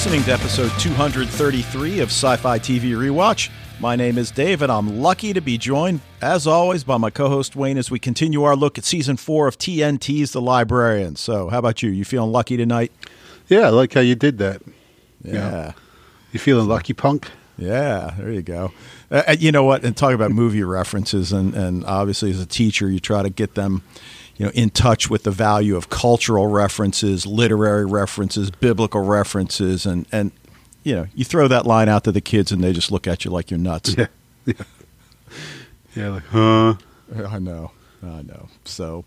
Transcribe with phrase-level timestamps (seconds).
[0.00, 3.50] Listening to episode 233 of Sci Fi TV Rewatch.
[3.80, 7.28] My name is Dave, and I'm lucky to be joined, as always, by my co
[7.28, 11.16] host Wayne as we continue our look at season four of TNT's The Librarian.
[11.16, 11.90] So, how about you?
[11.90, 12.92] You feeling lucky tonight?
[13.48, 14.62] Yeah, I like how you did that.
[15.22, 15.72] Yeah.
[16.32, 17.30] You feeling lucky, punk?
[17.58, 18.72] Yeah, there you go.
[19.10, 19.84] Uh, uh, you know what?
[19.84, 23.54] And talk about movie references, and, and obviously, as a teacher, you try to get
[23.54, 23.82] them
[24.40, 30.06] you know, in touch with the value of cultural references, literary references, biblical references, and
[30.10, 30.32] and
[30.82, 33.22] you know, you throw that line out to the kids, and they just look at
[33.22, 33.94] you like you're nuts.
[33.98, 34.06] Yeah,
[34.46, 34.54] yeah,
[35.94, 36.74] yeah like, huh?
[37.28, 38.48] I know, I know.
[38.64, 39.04] So,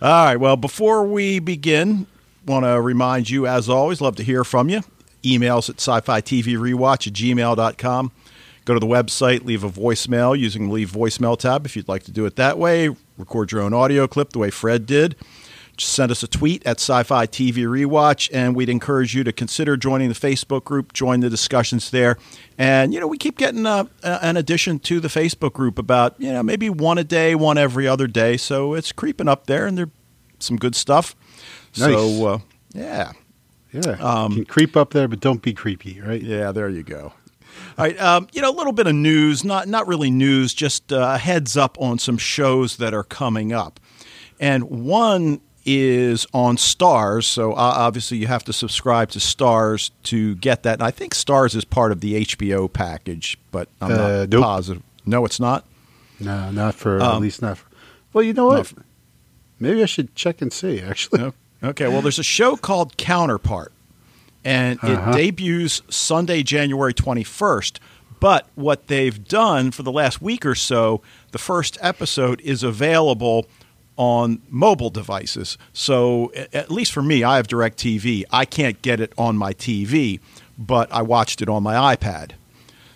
[0.00, 0.36] all right.
[0.36, 2.06] Well, before we begin,
[2.46, 4.80] want to remind you, as always, love to hear from you.
[5.22, 8.10] Emails at sci-fi TV rewatch at gmail.com.
[8.64, 12.04] Go to the website, leave a voicemail using the leave voicemail tab if you'd like
[12.04, 12.94] to do it that way.
[13.18, 15.16] Record your own audio clip the way Fred did.
[15.76, 19.32] Just send us a tweet at Sci Fi TV Rewatch, and we'd encourage you to
[19.32, 22.18] consider joining the Facebook group, join the discussions there.
[22.58, 26.30] And, you know, we keep getting uh, an addition to the Facebook group about, you
[26.30, 28.36] know, maybe one a day, one every other day.
[28.36, 29.88] So it's creeping up there, and there's
[30.40, 31.16] some good stuff.
[31.78, 31.94] Nice.
[31.94, 32.38] So, uh,
[32.74, 33.12] yeah.
[33.72, 33.92] Yeah.
[33.92, 36.20] Um, creep up there, but don't be creepy, right?
[36.20, 37.14] Yeah, there you go.
[37.78, 40.92] All right, um, you know, a little bit of news, not not really news, just
[40.92, 43.80] uh, a heads up on some shows that are coming up,
[44.40, 47.24] and one is on Starz.
[47.24, 50.74] So uh, obviously, you have to subscribe to Starz to get that.
[50.74, 54.42] And I think Starz is part of the HBO package, but I'm Uh, not nope.
[54.42, 54.82] positive.
[55.06, 55.64] No, it's not.
[56.20, 57.58] No, not for Um, at least not.
[57.58, 57.66] For,
[58.12, 58.66] well, you know what?
[58.66, 58.82] for-
[59.60, 60.80] Maybe I should check and see.
[60.80, 61.32] Actually,
[61.62, 63.71] Okay, well, there's a show called Counterpart,
[64.44, 65.10] and Uh-huh.
[65.10, 67.78] it debuts Sunday, January 21st.
[68.20, 71.00] But what they've done for the last week or so,
[71.32, 73.46] the first episode is available
[73.96, 75.58] on mobile devices.
[75.72, 78.24] So, at least for me, I have DirecTV.
[78.30, 80.20] I can't get it on my TV,
[80.56, 82.32] but I watched it on my iPad.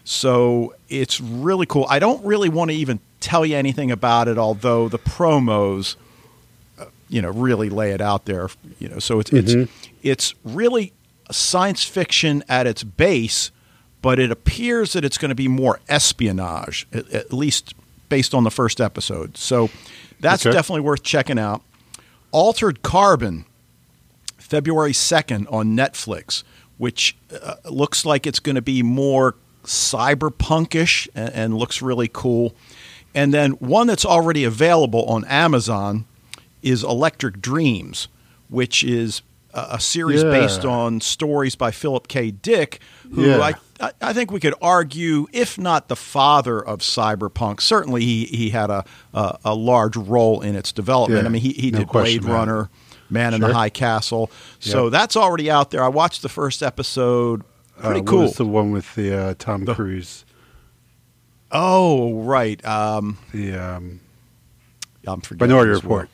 [0.04, 1.86] So it's really cool.
[1.90, 5.96] I don't really want to even tell you anything about it, although the promos,
[6.78, 8.48] uh, you know, really lay it out there.
[8.78, 9.54] You know, so it's it's
[10.04, 10.92] it's really
[11.30, 13.50] science fiction at its base,
[14.02, 17.74] but it appears that it's going to be more espionage, at, at least
[18.08, 19.36] based on the first episode.
[19.36, 19.68] So
[20.20, 20.52] that's Okay.
[20.54, 21.62] definitely worth checking out.
[22.32, 23.44] Altered Carbon,
[24.36, 26.42] February 2nd on Netflix,
[26.78, 29.34] which uh, looks like it's going to be more
[29.64, 32.54] cyberpunkish and, and looks really cool.
[33.14, 36.04] And then one that's already available on Amazon
[36.62, 38.08] is Electric Dreams,
[38.48, 39.22] which is
[39.56, 40.30] a, a series Yeah.
[40.30, 42.30] based on stories by Philip K.
[42.30, 42.80] Dick,
[43.12, 43.52] who Yeah.
[43.80, 48.50] I, I, think we could argue, if not the father of cyberpunk, certainly he, he
[48.50, 51.22] had a, a, a large role in its development.
[51.22, 52.32] Yeah, I mean, he, he no did question Blade.
[52.32, 52.70] Runner,
[53.10, 54.30] Man in the High Castle.
[54.60, 55.82] So that's already out there.
[55.82, 57.42] I watched the first episode.
[57.78, 58.30] Pretty uh, cool.
[58.30, 60.24] the one with the uh, Tom Cruise?
[61.52, 62.64] oh, right.
[62.64, 64.00] Um, The um,
[65.06, 65.54] I'm forgetting.
[65.54, 66.06] Minority as well.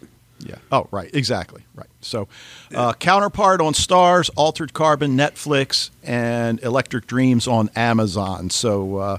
[0.45, 0.57] Yeah.
[0.71, 1.11] Oh, right.
[1.15, 1.63] Exactly.
[1.75, 1.89] Right.
[2.01, 2.29] So,
[2.75, 8.51] uh, Counterpart on Starz, Altered Carbon, Netflix, and Electric Dreams on Amazon.
[8.51, 9.19] So, uh,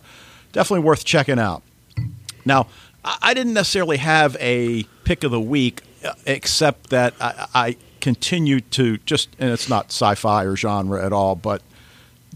[0.52, 1.64] definitely worth checking out.
[2.46, 2.68] Now,
[3.06, 8.60] I didn't necessarily have a pick of the week, uh, except that I, I continue
[8.62, 11.62] to just, and it's not sci-fi or genre at all, but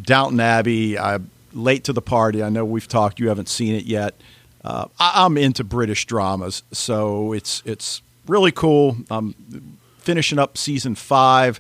[0.01, 0.97] Downton Abbey.
[0.97, 2.43] I'm late to the party.
[2.43, 3.19] I know we've talked.
[3.19, 4.15] You haven't seen it yet.
[4.63, 8.97] Uh, I'm into British dramas, so it's it's really cool.
[9.09, 9.33] I'm
[9.99, 11.59] finishing up season five,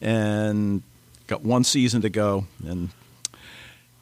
[0.00, 0.82] and
[1.26, 2.46] got one season to go.
[2.66, 2.90] And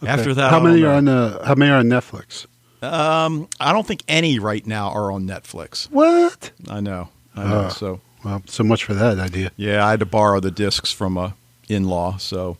[0.06, 2.46] after that, how many are on uh, How many are on Netflix?
[2.80, 5.90] Um, I don't think any right now are on Netflix.
[5.90, 6.52] What?
[6.68, 7.08] I know.
[7.34, 7.60] I know.
[7.66, 7.68] Ah.
[7.70, 9.50] so Well, so much for that idea.
[9.56, 11.34] yeah, I had to borrow the discs from a
[11.68, 12.18] in-law.
[12.18, 12.56] So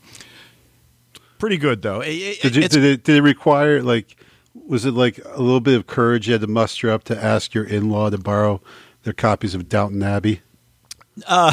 [1.39, 2.01] pretty good though.
[2.01, 4.17] It- Did, you, did it did it require like
[4.67, 7.55] was it like a little bit of courage you had to muster up to ask
[7.55, 8.61] your in law to borrow
[9.09, 10.43] their copies of Downton Abbey?
[11.27, 11.53] Uh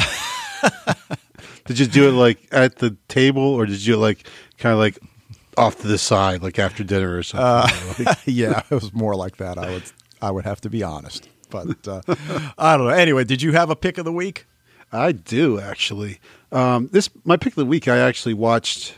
[1.64, 4.98] Did you do it like at the table or did you like kind of like
[5.56, 8.04] off to the side, like after dinner or something?
[8.04, 9.58] Like- yeah, it was more like that.
[9.58, 9.82] I would
[10.22, 11.28] I would have to be honest.
[11.50, 12.02] But uh,
[12.58, 12.92] I don't know.
[12.92, 14.46] Anyway, did you have a pick of the week?
[14.92, 16.20] I do actually.
[16.52, 17.88] Um, this my pick of the week.
[17.88, 18.94] I actually watched,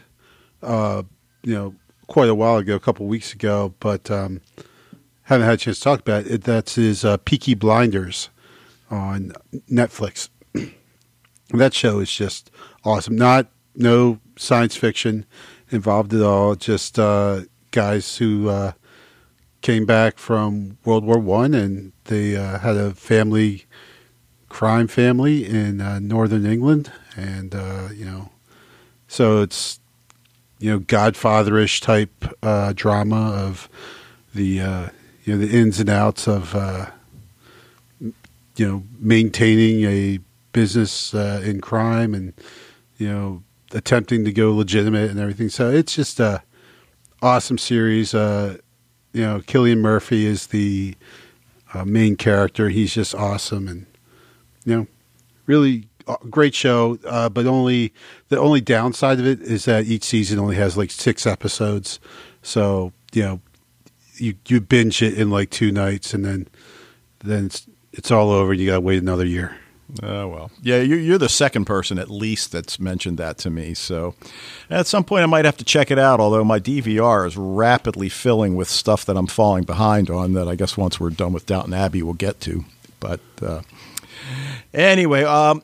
[0.63, 1.05] uh,
[1.43, 1.75] you know,
[2.09, 4.41] quite a while ago, a couple weeks ago, but um,
[5.23, 6.43] haven't had a chance to talk about it.
[6.45, 8.29] That's is uh, Peaky Blinders
[8.91, 9.33] on
[9.71, 10.29] Netflix.
[11.51, 12.51] that show is just
[12.85, 13.17] awesome.
[13.17, 15.25] Not no science fiction
[15.71, 16.55] involved at all.
[16.55, 18.73] Just uh, guys who uh,
[19.61, 23.67] came back from World War One and they uh, had a family
[24.49, 28.31] crime family in uh, northern England, and uh, you know,
[29.07, 29.79] so it's
[30.59, 33.69] you know Godfatherish type uh, drama of
[34.35, 34.45] the
[35.25, 36.55] you know the ins and outs of
[38.59, 40.19] you know maintaining a
[40.53, 42.33] business uh, in crime and
[42.97, 45.49] you know attempting to go legitimate and everything.
[45.49, 46.43] So it's just a
[47.23, 48.15] awesome series.
[48.15, 48.59] Uh,
[49.13, 50.95] you know, Cillian Murphy is the
[51.75, 52.69] uh, main character.
[52.69, 53.87] He's just awesome and
[54.65, 54.87] you know
[55.47, 56.99] really uh, great show.
[57.07, 57.93] Uh, but only
[58.29, 62.01] the only downside of it is that each season only has like six episodes.
[62.43, 63.41] So you know
[64.17, 66.49] you you binge it in like two nights and then
[67.21, 67.51] then
[67.99, 69.57] it's all over you gotta wait another year.
[70.03, 73.73] Oh well, yeah, you're, you're the second person at least that's mentioned that to me.
[73.73, 74.15] So,
[74.69, 76.21] at some point, I might have to check it out.
[76.21, 80.35] Although my DVR is rapidly filling with stuff that I'm falling behind on.
[80.35, 82.67] That I guess once we're done with Downton Abbey, we'll get to.
[83.01, 83.63] But uh,
[84.75, 85.63] anyway, um,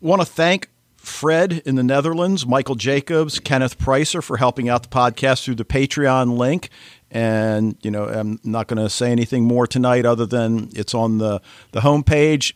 [0.00, 4.88] want to thank Fred in the Netherlands, Michael Jacobs, Kenneth Pricer for helping out the
[4.88, 6.70] podcast through the Patreon link.
[7.10, 11.18] And you know, I'm not going to say anything more tonight, other than it's on
[11.18, 11.40] the
[11.72, 12.52] the homepage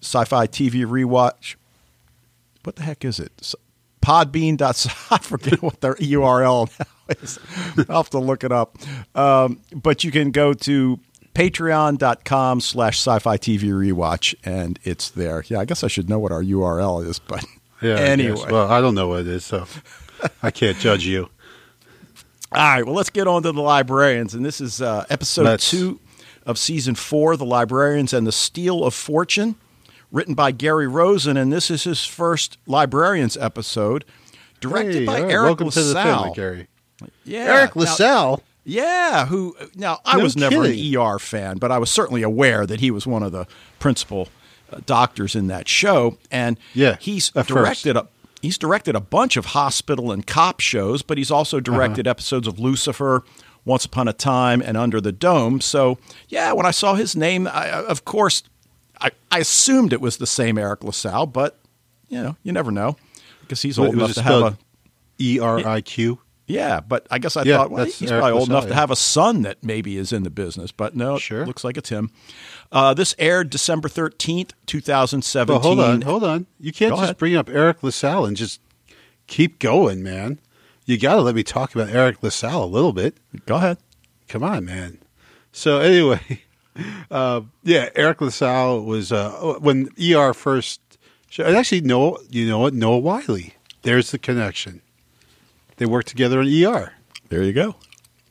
[0.00, 1.56] sci-fi TV rewatch.
[2.64, 3.54] What the heck is it?
[4.02, 4.60] Podbean.
[5.10, 7.38] I forget what their URL now is.
[7.88, 8.76] I'll have to look it up.
[9.14, 10.98] Um, but you can go to
[11.34, 15.44] patreon.com slash sci-fi TV rewatch and it's there.
[15.46, 17.44] Yeah, I guess I should know what our URL is, but
[17.80, 18.50] yeah, anyway.
[18.50, 19.66] Well, I don't know what it is, so
[20.42, 21.30] I can't judge you.
[22.50, 24.34] All right, well, let's get on to the librarians.
[24.34, 25.70] And this is uh, episode let's.
[25.70, 26.00] two
[26.46, 29.56] of season four, The Librarians and the Steal of Fortune
[30.10, 34.06] written by Gary Rosen, and this is his first Librarians episode,
[34.60, 35.30] directed hey, by right.
[35.30, 35.82] Eric Welcome LaSalle.
[35.82, 36.68] to the family, Gary.
[37.24, 38.36] Yeah, Eric LaSalle.
[38.38, 40.94] Now, yeah, who now I No was never kidding.
[40.96, 43.46] an ER fan, but I was certainly aware that he was one of the
[43.78, 44.28] principal
[44.72, 48.08] uh, doctors in that show, and Yeah, he's directed a
[48.42, 52.10] he's directed a bunch of hospital and cop shows, but he's also directed Uh-huh.
[52.12, 53.24] episodes of Lucifer.
[53.64, 55.60] Once Upon a Time and Under the Dome.
[55.60, 55.98] So,
[56.28, 58.42] yeah, when I saw his name, I, of course,
[58.98, 61.58] I, I assumed it was the same Eric LaSalle, but
[62.08, 62.96] you know, you never know
[63.42, 64.58] because he's old enough to have a
[65.20, 66.18] E R I Q.
[66.48, 66.80] yeah.
[66.80, 69.42] But I guess I Yeah, thought well, he's probably old enough to have a son
[69.42, 70.72] that maybe is in the business.
[70.72, 71.46] But no, it Sure.
[71.46, 72.10] looks like it's him.
[72.72, 76.46] Uh, this aired December thirteenth, two thousand Well, hold on, hold on.
[76.58, 77.18] You can't Go just ahead.
[77.18, 78.60] bring up Eric LaSalle and just
[79.28, 80.40] keep going, man.
[80.86, 83.18] You got to let me talk about Eric LaSalle a little bit.
[83.46, 83.76] Go ahead.
[84.26, 84.98] Come on, man.
[85.52, 86.42] So anyway,
[87.10, 90.80] uh, yeah, Eric LaSalle was uh, when ER first.
[91.38, 92.72] And actually, Noah, you know what?
[92.72, 93.38] Noah Wyle.
[93.82, 94.80] There's the connection.
[95.78, 96.92] They worked together on ER.
[97.28, 97.76] There you go.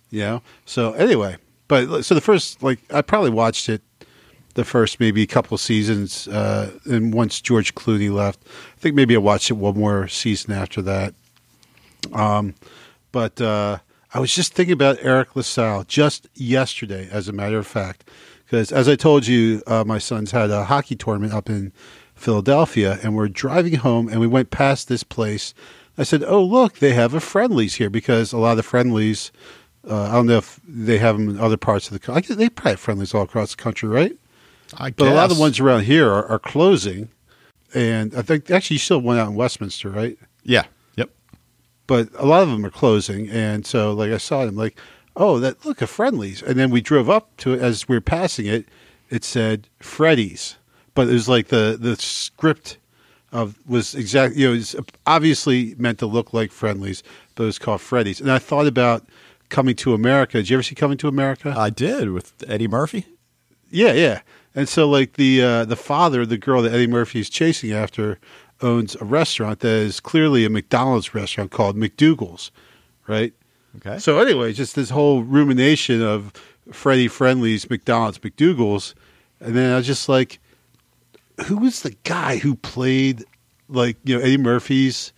[0.10, 0.42] You know.
[0.66, 3.82] So anyway, but so the first, like, I probably watched it
[4.54, 9.20] the first maybe couple seasons, uh, and once George Clooney left, I think maybe I
[9.20, 11.14] watched it one more season after that.
[12.12, 12.56] Um,
[13.12, 13.78] but uh,
[14.14, 18.10] I was just thinking about Eric LaSalle just yesterday, as a matter of fact,
[18.46, 21.72] because as I told you, uh, my sons had a hockey tournament up in
[22.16, 25.54] Philadelphia, and we're driving home, and we went past this place.
[25.98, 29.32] I said, "Oh, look, they have a friendlies here," because a lot of the friendlies.
[29.90, 32.36] Uh, I don't know if they have them in other parts of the country.
[32.36, 34.18] They probably have friendlies all across the country, right?
[34.78, 34.96] I guess.
[34.98, 37.10] But a lot of the ones around here are, are closing,
[37.74, 40.18] and I think actually you still went out in Westminster, right?
[40.44, 40.66] Yeah.
[40.98, 41.10] Yep.
[41.88, 44.78] But a lot of them are closing, and so like I saw them, like,
[45.16, 48.02] oh, that look a Friendlies, and then we drove up to it as we were
[48.02, 48.66] passing it.
[49.10, 50.58] It said Freddy's,
[50.94, 52.78] but it was like the the script
[53.32, 57.04] of was exactly you know it's obviously meant to look like Friendlies,
[57.36, 58.22] but it was called Freddy's.
[58.22, 59.06] And I thought about
[59.50, 60.38] Coming to America.
[60.40, 61.54] Did you ever see Coming to America?
[61.56, 63.06] I did with Eddie Murphy.
[63.70, 64.22] Yeah, yeah.
[64.56, 68.20] And so like the uh, the father, the girl that Eddie Murphy is chasing after,
[68.62, 72.52] owns a restaurant that is clearly a McDonald's restaurant called McDougal's,
[73.08, 73.34] right?
[73.78, 74.00] Okay.
[74.00, 76.34] So anyway, just this whole rumination of
[76.72, 78.96] Freddie Friendly's, McDonald's, McDougal's,
[79.40, 80.40] and then I was just like,
[81.46, 83.24] who was the guy who played
[83.70, 85.14] like you know Eddie Murphy's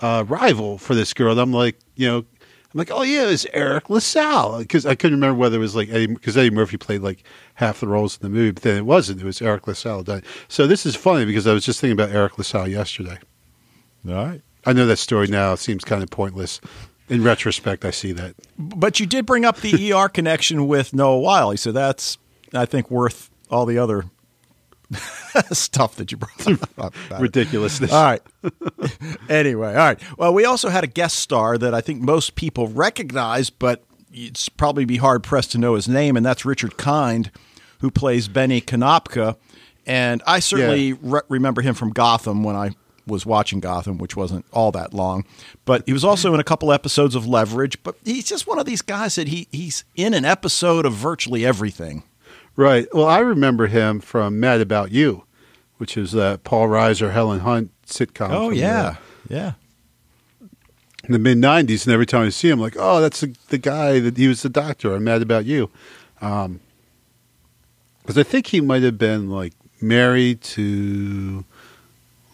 [0.00, 1.32] uh, rival for this girl?
[1.32, 4.94] And I'm like, you know, I'm like, oh yeah, it was Eric LaSalle because I
[4.94, 7.22] couldn't remember whether it was like Eddie because Eddie Murphy played like
[7.54, 9.20] half the roles in the movie, but then it wasn't.
[9.20, 10.22] It was Eric LaSalle done.
[10.48, 13.18] So this is funny because I was just thinking about Eric LaSalle yesterday.
[14.08, 14.42] All right.
[14.66, 16.60] I know that story now It seems kind of pointless.
[17.08, 18.34] In retrospect, I see that.
[18.58, 22.18] But you did bring up the ER connection with Noah Wyle, so that's
[22.52, 24.06] I think worth all the other
[25.52, 26.94] stuff that you brought up.
[27.20, 27.92] Ridiculousness.
[27.92, 28.22] All right.
[29.28, 30.00] anyway, all right.
[30.16, 34.48] Well, we also had a guest star that I think most people recognize, but it's
[34.48, 37.30] probably be hard pressed to know his name, and that's Richard Kind,
[37.80, 39.36] who plays Benny Konopka.
[39.86, 42.70] And I certainly re- remember him from Gotham when I
[43.06, 45.24] was watching Gotham, which wasn't all that long.
[45.64, 47.80] But he was also in a couple episodes of Leverage.
[47.82, 51.46] But he's just one of these guys that he he's in an episode of virtually
[51.46, 52.02] everything.
[52.56, 52.86] Right.
[52.92, 55.24] Well, I remember him from Mad About You,
[55.76, 58.30] which is that Paul Reiser, Helen Hunt sitcom.
[58.30, 58.96] Oh yeah,
[59.28, 59.52] yeah.
[61.04, 63.58] in the mid '90s, and every time I see him, like, oh, that's the, the
[63.58, 64.94] guy that he was the doctor.
[64.94, 65.70] I'm Mad About You,
[66.22, 66.60] um,
[68.00, 71.44] because I think he might have been like married to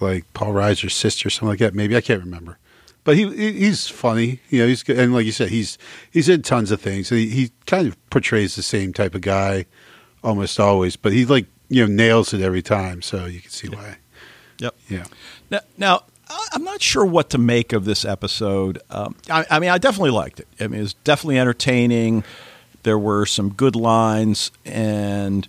[0.01, 1.75] like Paul Reiser's sister, or something like that.
[1.75, 2.59] Maybe I can't remember.
[3.05, 4.69] But he he- he's funny, you know.
[4.69, 4.99] He's good.
[5.01, 5.79] and like you said, he's
[6.13, 7.09] he's in tons of things.
[7.09, 9.67] He he kind of portrays the same type of guy
[10.23, 13.03] almost always, but he like you know nails it every time.
[13.03, 13.97] So you can see why.
[14.59, 14.75] Yep.
[14.89, 15.05] Yeah.
[15.51, 16.03] Now, now
[16.53, 18.81] I'm not sure what to make of this episode.
[18.91, 20.49] Um, I, I mean, I definitely liked it.
[20.61, 22.25] I mean, it was definitely entertaining.
[22.85, 25.47] There were some good lines, and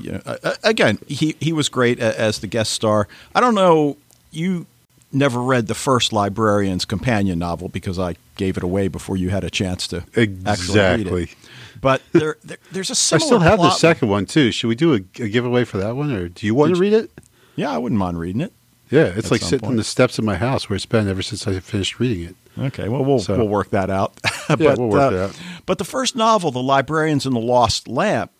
[0.00, 3.08] you know, a- again, he he was great a- as the guest star.
[3.34, 3.96] I don't know
[4.32, 4.66] you
[5.12, 9.44] never read the first librarian's companion novel because I gave it away before you had
[9.44, 11.30] a chance to Exactly.
[11.80, 13.24] But there, there there's a similar.
[13.24, 14.52] I still have the second one too.
[14.52, 16.80] Should we do a, a giveaway for that one, or do you want Did to
[16.80, 17.10] read it?
[17.56, 18.52] Yeah, I wouldn't mind reading it.
[18.90, 21.46] Yeah, it's like sitting on the steps of my house where it's been ever since
[21.48, 22.36] I finished reading it.
[22.58, 24.18] Okay, well we'll So- we'll work that out.
[24.48, 25.40] but, we'll work uh, out.
[25.66, 28.30] But the first novel, The Librarians and the Lost Lamp,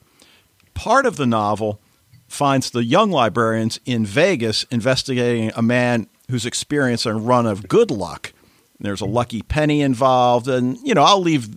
[0.74, 1.80] part of the novel
[2.28, 7.90] finds the young librarians in Vegas investigating a man who's experienced a run of good
[7.90, 8.32] luck.
[8.78, 11.48] There's a lucky penny involved, and you know I'll leave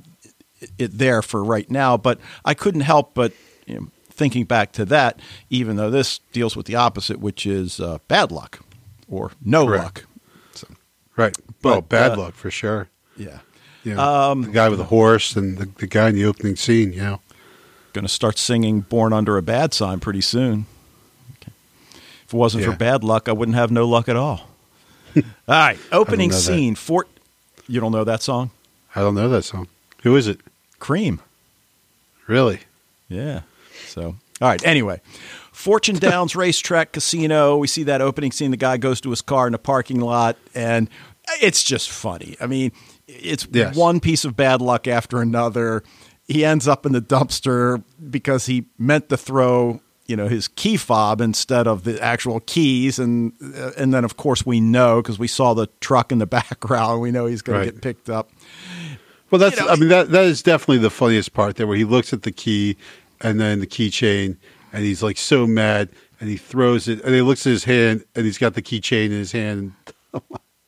[0.78, 1.98] it there for right now.
[1.98, 3.34] But I couldn't help but
[3.66, 7.80] you know, thinking back to that, even though this deals with the opposite, which is
[7.80, 8.60] uh, bad luck
[9.10, 9.84] or no Correct.
[9.84, 10.04] luck.
[10.54, 10.68] So,
[11.16, 11.36] Right.
[11.62, 12.90] But, oh, bad uh, luck for sure.
[13.18, 13.40] yeah.
[13.84, 16.56] You know, Um, the guy with the horse and the, the guy in the opening
[16.58, 16.92] scene.
[16.92, 17.22] You know,
[17.94, 20.66] going to start singing "Born Under a Bad Sign" pretty soon.
[21.42, 21.54] Okay.
[22.26, 24.50] If it wasn't for bad luck, I wouldn't have no luck at all.
[25.16, 26.42] all right, opening know that.
[26.42, 26.76] scene.
[26.76, 27.08] Fort.
[27.68, 28.52] You don't know that song?
[28.96, 29.68] I don't know that song.
[30.04, 30.40] Who is it?
[30.80, 31.20] Cream.
[32.28, 32.62] Really?
[33.08, 33.42] Yeah.
[33.88, 34.64] So, all right.
[34.66, 35.02] Anyway,
[35.52, 37.58] Fortune Downs Racetrack Casino.
[37.58, 38.52] We see that opening scene.
[38.52, 40.90] The guy goes to his car in the parking lot, and
[41.42, 42.36] it's just funny.
[42.40, 42.72] I mean,
[43.08, 43.76] it's Yes.
[43.76, 45.84] one piece of bad luck after another.
[46.28, 50.78] He ends up in the dumpster because he meant to throw, you know, his key
[50.78, 53.34] fob instead of the actual keys, and
[53.76, 57.02] and then of course we know because we saw the truck in the background.
[57.02, 57.66] We know he's going Right.
[57.66, 58.30] to get picked up.
[59.32, 59.60] Well, that's.
[59.60, 62.14] You know, I mean, that that is definitely the funniest part there, where he looks
[62.14, 62.78] at the key
[63.22, 64.38] and then the keychain,
[64.74, 68.04] and he's like so mad, and he throws it, and he looks at his hand,
[68.16, 69.74] and he's got the keychain in his hand.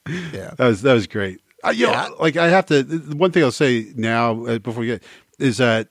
[0.08, 0.54] Yeah.
[0.58, 1.40] That was that was great.
[1.64, 2.10] I, you know, Yeah.
[2.20, 2.82] like I have to.
[2.82, 5.04] the One thing I'll say now uh, before we get
[5.38, 5.90] is that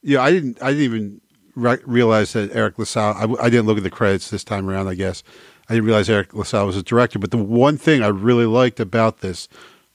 [0.00, 1.20] you know I didn't I didn't even
[1.56, 3.36] re- realize that Eric LaSalle.
[3.40, 4.86] I didn't look at the credits this time around.
[4.86, 5.24] I guess
[5.68, 7.18] I didn't realize Eric LaSalle was a director.
[7.18, 9.48] But the one thing I really liked about this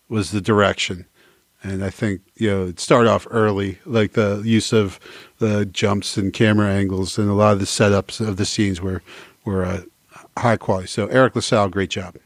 [0.10, 1.06] was the direction,
[1.64, 5.00] and I think you know it started off early, like the use of
[5.40, 9.02] the jumps and camera angles, and a lot of the setups of the scenes were
[9.46, 9.82] were uh,
[10.38, 10.88] high quality.
[10.88, 12.18] So Eric LaSalle, great job.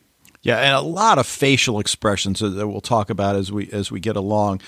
[0.42, 3.92] Yeah, and a lot of facial expressions that that we'll talk about as we as
[3.92, 4.62] we get along.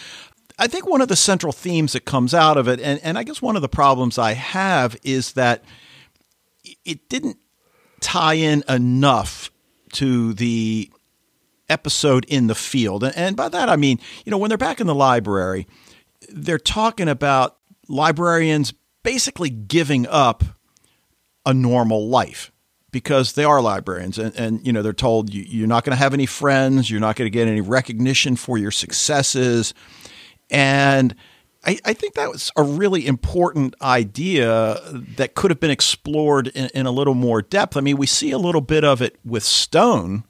[0.57, 3.23] I think one of the central themes that comes out of it, and, and I
[3.23, 5.63] guess one of the problems I have is that
[6.83, 7.38] it didn't
[8.01, 9.51] tie in enough
[9.93, 10.91] to the
[11.69, 13.03] episode in the field.
[13.03, 15.67] And, by that I mean, you know, when they're back in the library,
[16.29, 17.57] they're talking about
[17.88, 18.73] librarians
[19.03, 20.43] basically giving up
[21.45, 22.51] a normal life
[22.91, 24.17] because they are librarians.
[24.17, 26.89] And, and you know they're told you, you're not going to have any friends.
[26.89, 29.73] You're not going to get any recognition for your successes.
[30.49, 31.15] And
[31.65, 34.79] I, I think that was a really important idea
[35.17, 37.77] that could have been explored in, in a little more depth.
[37.77, 40.23] I mean we see a little bit of it with stone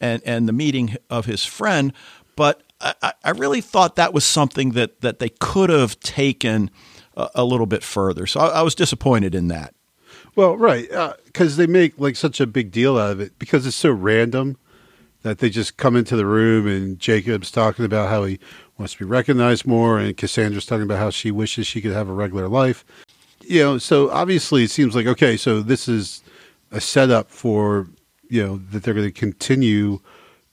[0.00, 1.92] and, and the meeting of his friend
[2.36, 6.70] but I, I- really thought that was something that, that they could have taken
[7.16, 9.74] a, a little bit further so I, I was disappointed in that
[10.36, 13.66] Well, right, uh, because they make like such a big deal out of it because
[13.66, 14.56] it's so random
[15.22, 18.38] that they just come into the room and Jacob's talking about how he
[18.78, 22.08] wants to be recognized more, and Cassandra's talking about how she wishes she could have
[22.08, 22.86] a regular life.
[23.42, 26.22] You know, so obviously it seems like okay, so this is
[26.70, 27.86] a setup for
[28.30, 30.00] you know that they're going to continue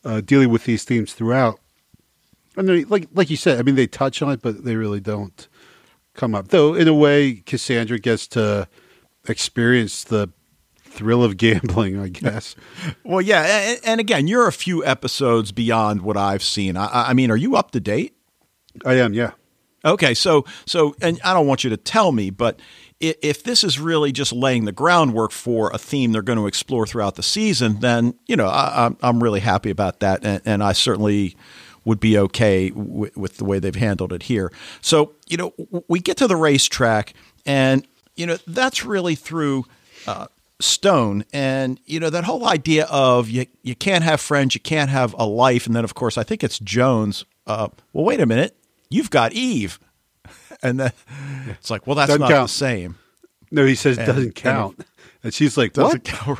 [0.04, 1.60] uh, dealing with these themes throughout.
[2.56, 5.00] And they, like like you said, I mean they touch on it, but they really
[5.00, 5.48] don't
[6.14, 6.50] come up.
[6.50, 8.68] Though in a way, Cassandra gets to
[9.28, 10.30] experience the
[10.84, 12.56] thrill of gambling, I guess.
[13.04, 16.76] Well, yeah, and, and again, you're a few episodes beyond what I've seen.
[16.76, 18.16] I, I mean, are you up to date?
[18.86, 19.32] I am, yeah.
[19.88, 22.60] Okay, so so, and I don't want you to tell me, but
[23.00, 26.88] if this is really just laying the groundwork for a theme they're going to explore
[26.88, 30.74] throughout the season, then you know I, am really happy about that, and, and I
[30.74, 31.36] certainly
[31.86, 34.52] would be okay with the way they've handled it here.
[34.82, 35.54] So you know
[35.88, 37.14] we get to the racetrack,
[37.46, 39.66] and you know that's really through.
[40.06, 40.28] Uh,
[40.60, 44.90] Stone and you know that whole idea of you you can't have friends, you can't
[44.90, 47.26] have a life, and then of course I think it's Jones.
[47.46, 48.58] Uh, well, wait a minute,
[48.90, 49.80] you've got Eve,
[50.64, 50.92] and then
[51.50, 52.50] it's like, well, that's Doesn't not count.
[52.50, 52.98] the same.
[53.52, 54.86] No, he says And- doesn't and count.
[55.24, 56.40] And she's like, Doesn't what?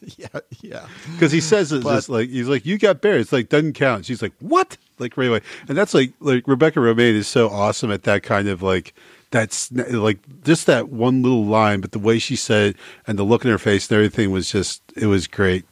[0.16, 0.28] yeah,
[0.62, 0.86] yeah.
[1.12, 3.18] Because he says it's But- just like he's like, you got bear.
[3.18, 4.06] It's like doesn't count.
[4.06, 4.76] She's like, what?
[4.98, 5.40] Like right away.
[5.68, 8.94] And that's like like Rebecca Romijn is so awesome at that kind of like
[9.32, 12.76] that's like just that one little line, but the way she said it
[13.08, 15.64] and the look in her face and everything was just it was great.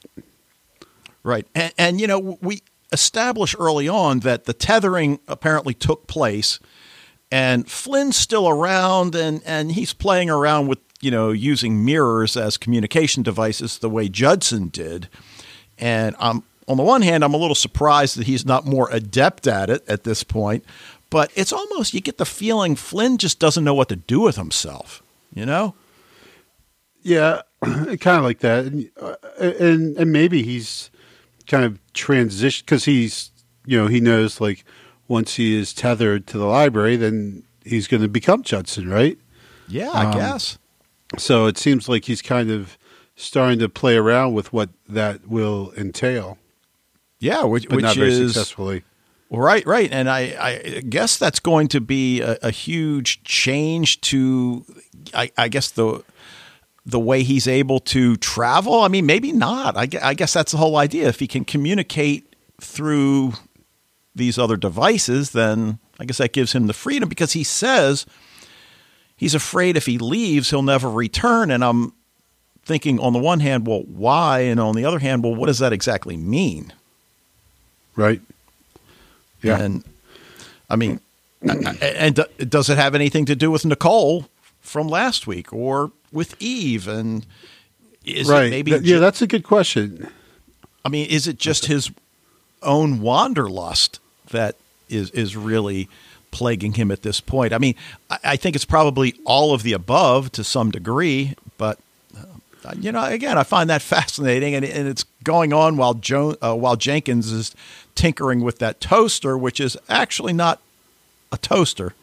[1.22, 1.46] Right.
[1.54, 2.62] And, and, you know, we
[2.94, 6.58] established early on that the tethering apparently took place
[7.30, 12.56] and Flynn's still around and, and he's playing around with, you know, using mirrors as
[12.56, 15.08] communication devices the way Judson did.
[15.76, 19.46] And I'm, on the one hand, I'm a little surprised that he's not more adept
[19.46, 20.64] at it at this point.
[21.10, 24.36] But it's almost, you get the feeling Flynn just doesn't know what to do with
[24.36, 25.02] himself,
[25.34, 25.74] you know?
[27.02, 30.90] Yeah, kind of like that, and, uh, and and maybe he's
[31.46, 33.30] kind of transition because he's
[33.66, 34.64] you know he knows like
[35.08, 39.18] once he is tethered to the library, then he's going to become Judson, right?
[39.68, 40.58] Yeah, I Um, guess.
[41.18, 42.76] So it seems like he's kind of
[43.16, 46.38] starting to play around with what that will entail,
[47.20, 48.82] Yeah, which, but which not very is successfully.
[49.30, 54.64] Right, right, and I, I guess that's going to be a, a huge change to,
[55.12, 56.02] I, I guess the
[56.86, 58.80] the way he's able to travel.
[58.80, 59.76] I mean, maybe not.
[59.76, 61.08] I, I guess that's the whole idea.
[61.08, 63.32] If he can communicate through
[64.14, 68.06] these other devices, then I guess that gives him the freedom because he says
[69.16, 71.50] he's afraid if he leaves, he'll never return.
[71.50, 71.92] And I'm
[72.64, 74.40] thinking, on the one hand, well, why?
[74.40, 76.72] And on the other hand, well, what does that exactly mean?
[77.96, 78.20] Right?
[79.42, 79.58] Yeah.
[79.58, 79.84] And
[80.68, 81.00] I mean,
[81.42, 84.26] and does it have anything to do with Nicole
[84.60, 86.88] from last week or with Eve?
[86.88, 87.26] And
[88.04, 88.46] is right.
[88.46, 88.70] it maybe?
[88.70, 90.08] Th- ju- yeah, that's a good question.
[90.84, 91.90] I mean, is it just his
[92.62, 94.00] own wanderlust
[94.30, 94.56] that
[94.88, 95.88] is is really
[96.30, 97.52] plaguing him at this point?
[97.52, 97.74] I mean,
[98.10, 101.78] I, I think it's probably all of the above to some degree, but.
[102.16, 106.36] uh, You know, again, I find that fascinating, and, and it's going on while jo-
[106.42, 107.54] uh, while Jenkins is
[107.94, 110.60] tinkering with that toaster, which is actually not
[111.30, 111.94] a toaster,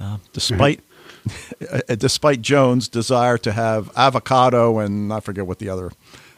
[0.00, 0.80] uh, despite
[1.98, 5.92] despite Jones' desire to have avocado and I forget what the other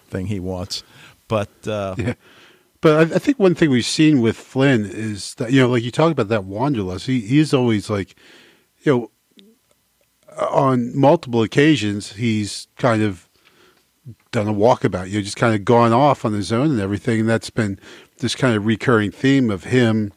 [0.08, 0.82] thing he wants,
[1.28, 2.14] but uh, Yeah.
[2.80, 5.82] But I, I think one thing we've seen with Flynn is that you know, like
[5.82, 7.06] you talk about that wanderlust.
[7.06, 8.14] He he's always like,
[8.82, 9.10] you know,
[10.50, 13.28] on multiple occasions he's kind of
[14.30, 15.08] done a walkabout.
[15.08, 17.20] You know, just kind of gone off on his own and everything.
[17.20, 17.80] And that's been
[18.18, 20.12] this kind of recurring theme of him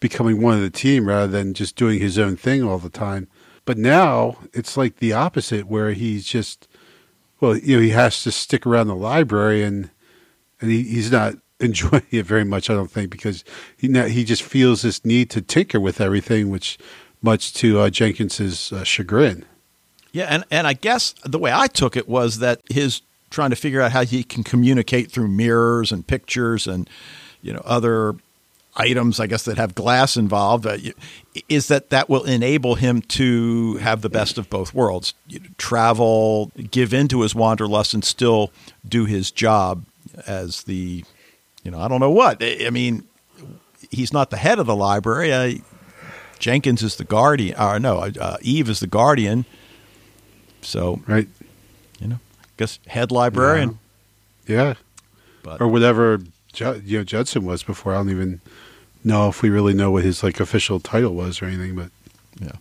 [0.00, 3.28] becoming one of the team rather than just doing his own thing all the time.
[3.64, 6.68] But now it's like the opposite, where he's just
[7.40, 9.90] well, you know, he has to stick around the library and
[10.60, 12.70] and he, he's not enjoying it very much.
[12.70, 13.44] I don't think because
[13.76, 16.78] he now, he just feels this need to tinker with everything, which
[17.20, 19.44] much to uh, Jenkins's uh, chagrin.
[20.12, 23.56] Yeah, and, and I guess the way I took it was that his trying to
[23.56, 26.88] figure out how he can communicate through mirrors and pictures and
[27.40, 28.14] you know other
[28.76, 30.78] items I guess that have glass involved uh,
[31.48, 35.46] is that that will enable him to have the best of both worlds You know,
[35.58, 38.50] travel give into his wanderlust and still
[38.88, 39.84] do his job
[40.26, 41.04] as the
[41.62, 43.04] you know I don't know what I mean
[43.90, 45.52] he's not the head of the library uh,
[46.38, 49.44] Jenkins is the guardian or no uh, Eve is the guardian
[50.62, 51.28] so Right?
[52.00, 53.78] you know, I guess head librarian.
[54.46, 54.74] Yeah,
[55.42, 56.20] But or whatever
[56.54, 57.94] you know Judson was before.
[57.94, 58.40] I don't even
[59.04, 61.74] know if we really know what his like official title was or anything.
[61.74, 61.90] But
[62.40, 62.52] yeah.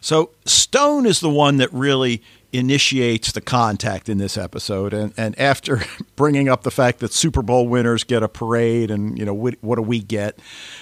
[0.00, 5.38] So Stone is the one that really initiates the contact in this episode, and and
[5.38, 5.82] after
[6.16, 9.54] bringing up the fact that Super Bowl winners get a parade, and you know what,
[9.60, 10.38] what do we get?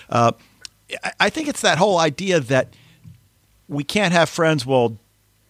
[0.09, 0.33] Uh,
[1.05, 2.73] I- I think it's that whole idea that
[3.69, 4.65] we can't have friends.
[4.65, 4.97] Well,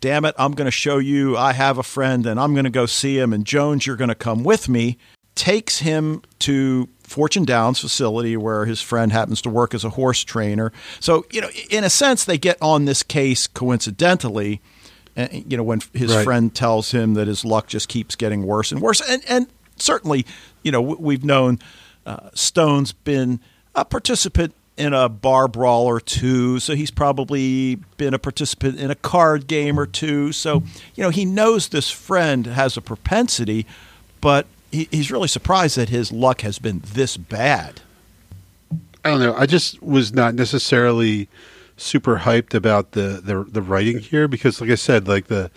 [0.00, 2.70] damn it, I'm going to show you I have a friend and I'm going to
[2.70, 3.32] go see him.
[3.32, 4.98] And Jones, you're going to come with me.
[5.38, 10.24] Takes him to Fortune Downs facility where his friend happens to work as a horse
[10.24, 10.72] trainer.
[10.98, 14.60] So, you know, in a sense, they get on this case coincidentally.
[15.14, 16.24] And, you know, when his Right.
[16.24, 19.00] friend tells him that his luck just keeps getting worse and worse.
[19.00, 19.46] And, and
[19.76, 20.26] certainly,
[20.64, 21.60] you know, we've known
[22.04, 23.38] uh, Stone's been
[23.76, 28.90] a participant in a bar brawl or two, so he's probably been a participant in
[28.90, 30.32] a card game or two.
[30.32, 30.64] So,
[30.96, 33.66] you know, he knows this friend has a propensity,
[34.20, 37.80] but he, he's really surprised that his luck has been this bad.
[39.04, 39.34] I don't know.
[39.34, 41.28] I just was not necessarily
[41.76, 45.50] super hyped about the, the the writing here because, like I said, like the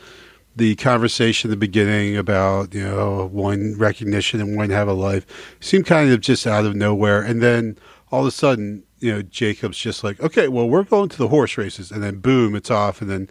[0.55, 5.25] the conversation at the beginning about you know one recognition and one have a life
[5.59, 7.77] seemed kind of just out of nowhere, and then
[8.11, 11.29] all of a sudden, you know, Jacob's just like, okay, well, we're going to the
[11.29, 13.29] horse races, and then boom, it's off, and then.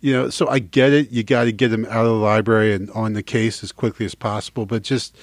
[0.00, 1.10] You know, so I get it.
[1.10, 4.06] You got to get him out of the library and on the case as quickly
[4.06, 4.64] as possible.
[4.64, 5.16] But just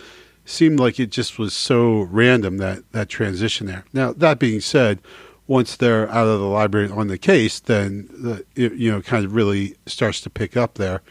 [0.46, 3.86] seemed like it just was so random that that transition there.
[3.94, 5.00] Now that being said,
[5.48, 9.26] once they're out of the library on the case, then the, it, you know kind
[9.26, 11.02] of really starts to pick up there.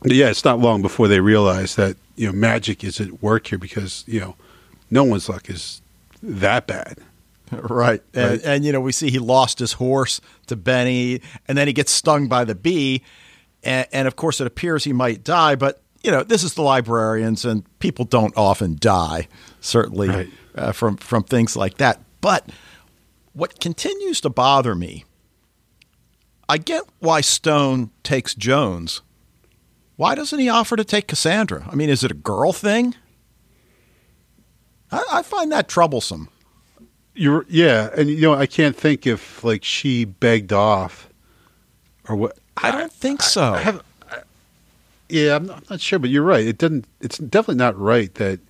[0.00, 3.46] But yeah, it's not long before they realize that you know magic is at work
[3.46, 4.36] here because you know
[4.90, 5.80] no one's luck is
[6.22, 6.98] that bad.
[7.52, 8.02] Right.
[8.14, 8.40] And, Right.
[8.44, 11.92] and, you know, we see he lost his horse to Benny, and then he gets
[11.92, 13.02] stung by the bee.
[13.62, 16.62] And, and of course, it appears he might die, but, you know, this is the
[16.62, 19.28] librarians, and people don't often die,
[19.60, 20.28] certainly, Right.
[20.54, 22.00] uh, from, from things like that.
[22.20, 22.48] But
[23.32, 25.04] what continues to bother me,
[26.48, 29.02] I get why Stone takes Jones.
[29.96, 31.68] Why doesn't he offer to take Cassandra?
[31.70, 32.94] I mean, is it a girl thing?
[34.92, 36.28] I, I find that troublesome.
[37.16, 41.08] You're yeah, and you know I can't think if like she begged off
[42.08, 42.38] or what.
[42.58, 43.54] I don't think so.
[43.54, 44.18] I have, I,
[45.08, 46.46] yeah, I'm not, I'm not sure, but you're right.
[46.46, 46.86] It doesn't.
[47.00, 48.40] It's definitely not right that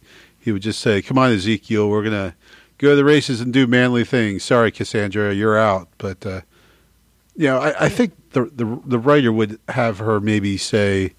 [0.40, 2.34] he would just say, "Come on, Ezekiel, we're gonna
[2.78, 5.88] go to the races and do manly things." Sorry, Cassandra, you're out.
[5.98, 6.40] But uh,
[7.36, 11.12] you know, I, I think the, the the writer would have her maybe say,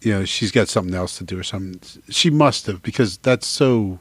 [0.00, 1.80] you know, she's got something else to do or something.
[2.08, 3.98] She must have because that's so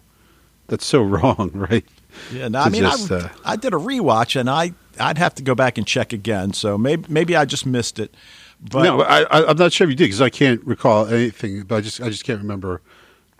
[0.67, 1.85] that's so wrong, right?
[2.31, 5.35] Yeah, no, I mean, just, I, uh, I did a rewatch, and I I'd have
[5.35, 6.53] to go back and check again.
[6.53, 8.13] So maybe maybe I just missed it.
[8.61, 11.63] But no, I, I, I'm not sure if you did because I can't recall anything.
[11.63, 12.81] But I just, I just can't remember.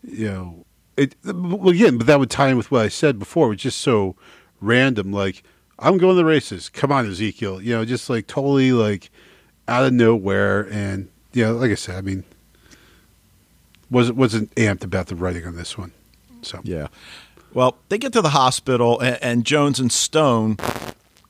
[0.04, 0.66] You know,
[0.98, 1.16] it.
[1.24, 3.48] Well, again, but that would tie in with what I said before.
[3.48, 4.16] It was just so
[4.60, 5.12] random.
[5.14, 5.44] Like,
[5.80, 6.70] I'm going to the races.
[6.70, 7.62] Come on, Ezekiel.
[7.62, 9.10] You know, just like totally like
[9.68, 10.68] out of nowhere.
[10.72, 12.26] And you know, like I said, I mean,
[13.90, 15.94] wasn't wasn't amped about the writing on this one.
[16.42, 16.88] So yeah,
[17.54, 20.58] well, they get to the hospital, and, and Jones and Stone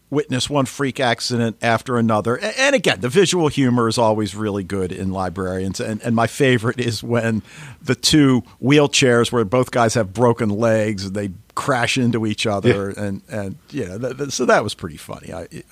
[0.09, 2.37] witness one freak accident after another.
[2.37, 5.79] And again, the visual humor is always really good in librarians.
[5.79, 7.41] And, and my favorite is when
[7.81, 12.91] the two wheelchairs, where both guys have broken legs, they crash into each other.
[12.91, 15.33] And, and you know, th- th- so that was pretty funny.
[15.33, 15.63] I, you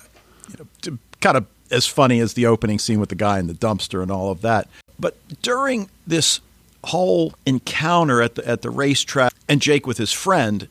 [0.58, 4.02] know, kind of as funny as the opening scene with the guy in the dumpster
[4.02, 4.68] and all of that.
[4.98, 6.40] But during this
[6.84, 10.68] whole encounter at the at the racetrack and Jake with his friend,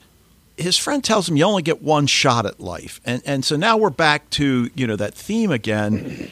[0.57, 2.99] his friend tells him you only get one shot at life.
[3.05, 6.31] And and so now we're back to, you know, that theme again.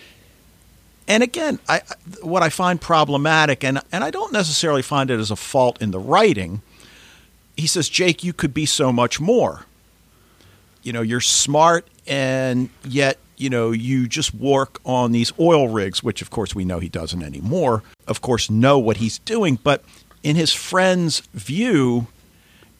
[1.08, 1.82] And again, I
[2.22, 5.92] what I find problematic and and I don't necessarily find it as a fault in
[5.92, 6.62] the writing.
[7.58, 9.66] He says, "Jake, you could be so much more."
[10.84, 16.04] you know you're smart and yet you know you just work on these oil rigs
[16.04, 19.84] which of course we know he doesn't anymore of course know what he's doing but
[20.24, 22.08] in his friend's view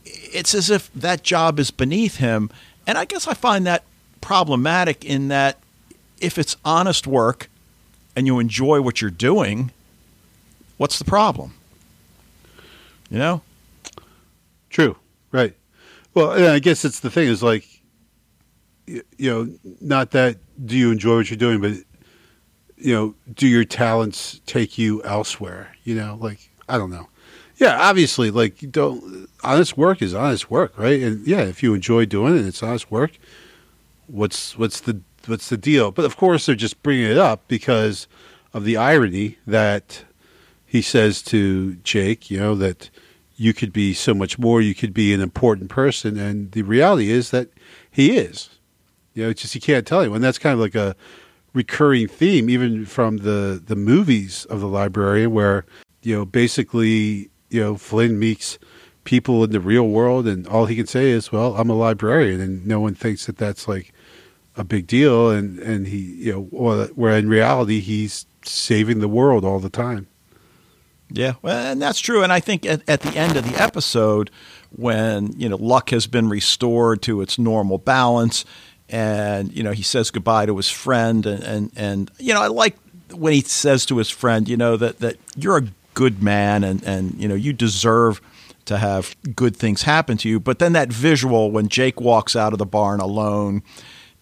[0.06, 2.50] it's as if that job is beneath him
[2.86, 3.84] and i guess i find that
[4.22, 5.58] problematic in that
[6.20, 7.50] if it's honest work
[8.16, 9.72] and you enjoy what you're doing
[10.78, 11.54] what's the problem
[13.10, 13.42] you know
[14.70, 14.96] True.
[15.32, 15.56] Right.
[16.14, 17.66] Well, I guess it's the thing is like,
[18.88, 19.50] you know,
[19.82, 21.74] not that do you enjoy what you're doing, but
[22.78, 25.76] you know, do your talents take you elsewhere?
[25.84, 27.10] You know, like I don't know.
[27.58, 31.02] Yeah, obviously, like don't honest work is honest work, right?
[31.02, 33.18] And yeah, if you enjoy doing it, it's honest work.
[34.08, 35.92] What's what's the what's the deal?
[35.92, 38.08] But of course, they're just bringing it up because
[38.54, 40.06] of the irony that
[40.66, 42.90] he says to Jake, you know, that
[43.36, 44.62] you could be so much more.
[44.62, 47.50] You could be an important person, and the reality is that
[47.92, 48.50] he is.
[49.20, 50.22] You know, it's just you can't tell anyone.
[50.22, 50.96] That's kind of like a
[51.54, 55.66] recurring theme, even from the the movies of the librarian, where
[56.02, 58.58] you know basically you know Flynn meets
[59.04, 62.40] people in the real world, and all he can say is, "Well, I'm a librarian,"
[62.40, 63.92] and no one thinks that that's like
[64.56, 66.42] a big deal, and and he you know,
[66.96, 70.08] where in reality he's saving the world all the time.
[71.12, 72.24] Yeah, well, and that's true.
[72.24, 74.30] And I think at, at the end of the episode,
[74.72, 78.46] when you know luck has been restored to its normal balance,
[78.90, 82.48] and you know he says goodbye to his friend, and and, and you know I
[82.48, 82.78] like
[83.14, 86.84] when he says to his friend, you know that that you're a good man, and
[86.84, 88.22] and you know you deserve
[88.66, 90.40] to have good things happen to you.
[90.40, 93.64] But then that visual when Jake walks out of the barn alone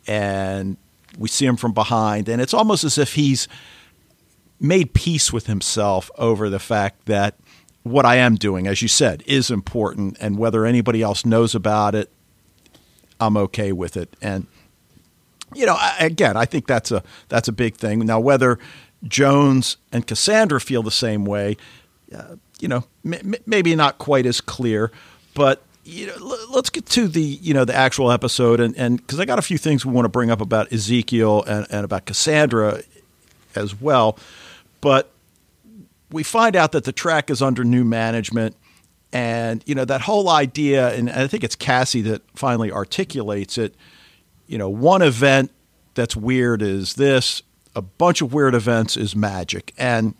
[0.08, 0.77] and
[1.17, 3.47] we see him from behind, and it's almost as if he's
[4.60, 7.36] made peace with himself over the fact that
[7.84, 11.95] what I am doing, as you said, is important, and whether anybody else knows about
[11.95, 12.12] it,
[13.19, 14.15] I'm okay with it.
[14.21, 14.47] And
[15.53, 17.99] you know, again, I think that's a that's a big thing.
[17.99, 18.60] Now, whether
[19.03, 21.57] Jones and Cassandra feel the same way,
[22.15, 24.91] uh, you know, m- maybe not quite as clear,
[25.33, 28.97] but you know, l- let's get to the you know the actual episode, and and
[28.97, 31.86] because I got a few things we want to bring up about Ezekiel and, and
[31.86, 32.81] about Cassandra
[33.55, 34.17] as well,
[34.81, 35.12] but
[36.12, 38.55] we find out that the track is under new management.
[39.13, 43.73] And you know that whole idea, and I think it's Cassie that finally articulates it.
[44.47, 45.51] You know, one event
[45.93, 47.41] that's weird is this.
[47.75, 50.15] A bunch of weird events is magic, and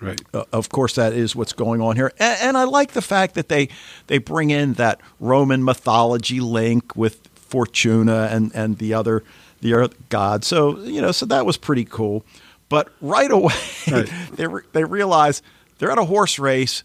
[0.00, 0.20] Right.
[0.34, 3.34] uh, of course, that is what's going on here, and, and I like the fact
[3.36, 3.68] that they
[4.08, 9.22] they bring in that Roman mythology link with Fortuna and and the other
[9.60, 10.46] the other gods.
[10.48, 12.24] So you know, so that was pretty cool.
[12.68, 13.54] But right away,
[13.90, 14.10] Right.
[14.32, 15.40] they re- they realize
[15.78, 16.82] they're at a horse race.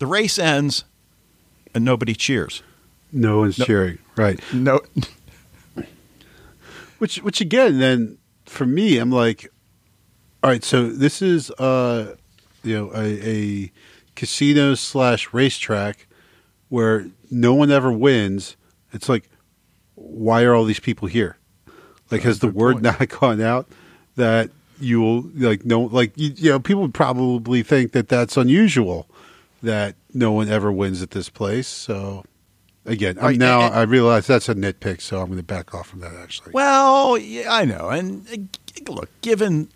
[0.00, 0.84] The race ends,
[1.74, 2.62] and nobody cheers.
[3.12, 3.98] No one's cheering.
[4.16, 4.40] Right.
[4.52, 4.80] No,
[7.02, 9.50] Which, which again, then for me, I'm like,
[10.40, 10.62] all right.
[10.62, 12.14] So this is, uh,
[12.62, 13.72] you know, a, a
[14.14, 16.06] casino slash racetrack
[16.68, 18.56] where no one ever wins.
[18.92, 19.28] It's like,
[19.96, 21.38] why are all these people here?
[22.12, 22.84] Like, has the word point.
[22.84, 23.66] not gone out
[24.14, 28.36] that you will like no like you, you know people would probably think that that's
[28.36, 29.08] unusual
[29.60, 31.66] that no one ever wins at this place.
[31.66, 32.24] So
[32.86, 35.74] again, I'm Right, now and- I realize that's a nitpick, so I'm going to back
[35.74, 36.14] off from that.
[36.14, 37.88] Actually, Well, yeah, I know.
[37.90, 38.26] And
[38.88, 39.68] uh, look, given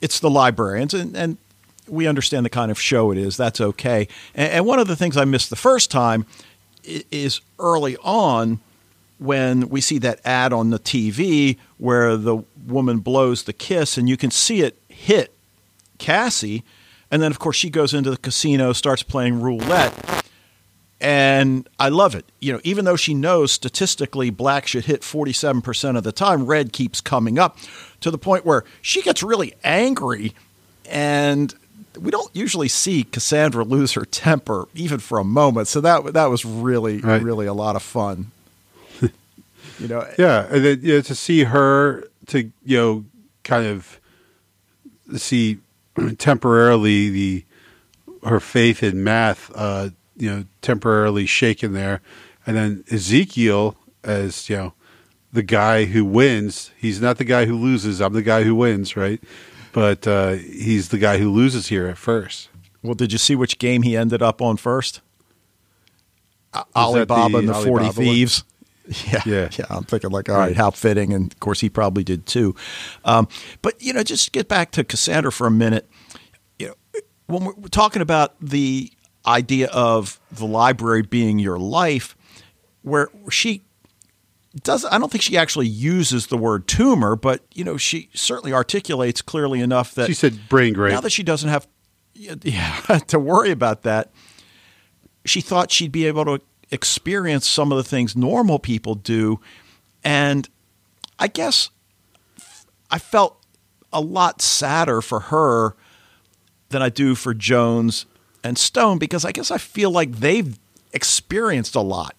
[0.00, 1.38] it's the librarians, and, and
[1.88, 4.08] we understand the kind of show it is, that's okay.
[4.34, 6.26] And, and one of the things I missed the first time
[6.84, 8.60] is early on
[9.18, 14.08] when we see that ad on the TV where the woman blows the kiss, and
[14.08, 15.34] you can see it hit
[15.98, 16.62] Cassie.
[17.10, 20.24] And then, of course, she goes into the casino, starts playing roulette
[21.00, 22.24] and I love it.
[22.40, 26.72] You know, even though she knows statistically black should hit 47% of the time, red
[26.72, 27.56] keeps coming up
[28.00, 30.34] to the point where she gets really angry
[30.90, 31.54] and
[32.00, 35.68] we don't usually see Cassandra lose her temper even for a moment.
[35.68, 37.22] So that that was really Right.
[37.22, 38.30] really a lot of fun.
[39.00, 43.04] you know, Yeah, and then you know, to see her to you know
[43.44, 44.00] kind of
[45.16, 45.58] see
[46.18, 47.44] temporarily the
[48.24, 52.00] her faith in math, uh, you know, temporarily shaken there,
[52.46, 54.72] and then Ezekiel as you know
[55.32, 56.70] the guy who wins.
[56.76, 58.00] He's not the guy who loses.
[58.00, 59.22] I'm the guy who wins, right?
[59.72, 62.48] But uh, he's the guy who loses here at first.
[62.82, 65.00] well, did you see which game he ended up on first?
[66.54, 67.92] A- that the Ali Baba and the Ali Baba 40 one?
[67.94, 68.44] Thieves.
[69.06, 69.48] Yeah, Yeah.
[69.52, 69.66] yeah.
[69.68, 72.54] I'm thinking like, all right, how fitting, and of course he probably did too.
[73.04, 73.28] Um,
[73.60, 75.86] but you know, just get back to Cassandra for a minute.
[76.58, 76.74] You know,
[77.26, 78.90] when we're talking about the
[79.28, 82.16] idea of the library being your life,
[82.82, 83.62] where she
[84.62, 88.52] does, I don't think she actually uses the word tumor, but you know, she certainly
[88.52, 90.92] articulates clearly enough that She said brain grape.
[90.92, 91.68] now that she doesn't have
[92.14, 92.74] yeah,
[93.06, 94.10] to worry about that,
[95.24, 99.40] she thought she'd be able to experience some of the things normal people do.
[100.02, 100.48] And
[101.18, 101.70] I guess
[102.90, 103.44] I felt
[103.92, 105.76] a lot sadder for her
[106.70, 108.06] than I do for Jones
[108.44, 110.58] and Stone because I guess I feel like they've
[110.92, 112.14] experienced a lot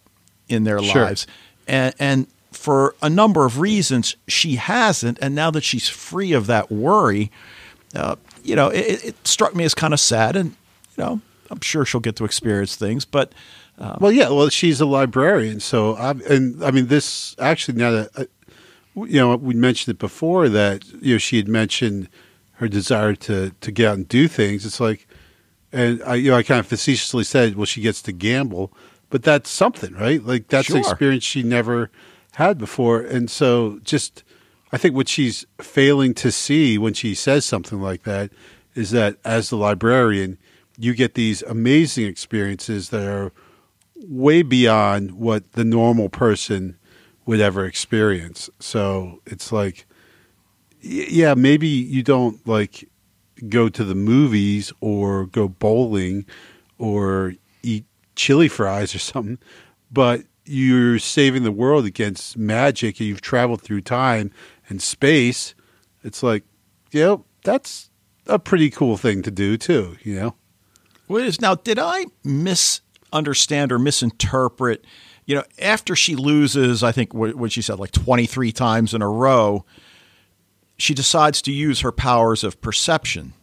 [0.48, 1.04] in their Sure.
[1.06, 1.28] lives.
[1.68, 5.20] And, and for a number of reasons, she hasn't.
[5.22, 7.32] And now that she's free of that worry,
[7.96, 10.36] uh, you know, it, it struck me as kind of sad.
[10.36, 10.52] And,
[10.98, 13.06] you know, I'm sure she'll get to experience things.
[13.06, 13.32] But
[14.00, 14.30] Well, yeah.
[14.30, 18.26] Well, she's a librarian, so I, and I mean this actually now that uh,
[18.96, 22.10] you know we mentioned it before that you know she had mentioned
[22.54, 24.66] her desire to to get out and do things.
[24.66, 25.08] It's like,
[25.72, 28.72] and I you know I kind of facetiously said, well, she gets to gamble,
[29.10, 30.24] but that's something, right?
[30.24, 31.92] Like that's an experience she never
[32.34, 34.24] had before, and so just
[34.72, 38.32] I think what she's failing to see when she says something like that
[38.76, 40.38] is that as the librarian,
[40.78, 43.32] you get these amazing experiences that are
[43.96, 46.78] way beyond what the normal person
[47.26, 48.50] would ever experience.
[48.60, 49.86] So it's like,
[50.82, 52.89] yeah, maybe you don't like
[53.48, 56.26] go to the movies or go bowling
[56.78, 59.40] or eat chili fries or something,
[59.92, 64.32] but you're saving the world against magic and you've traveled through time
[64.68, 65.54] and space.
[66.04, 66.44] It's like,
[66.92, 67.90] you know, that's
[68.26, 70.36] a pretty cool thing to do too, you know?
[71.08, 71.56] What is now?
[71.56, 72.06] Did I
[73.12, 74.86] misunderstand or misinterpret.
[75.26, 79.02] You know, after she loses, I think what, what she said, like 23 times in
[79.02, 79.66] a row,
[80.80, 83.34] she decides to use her powers of perception,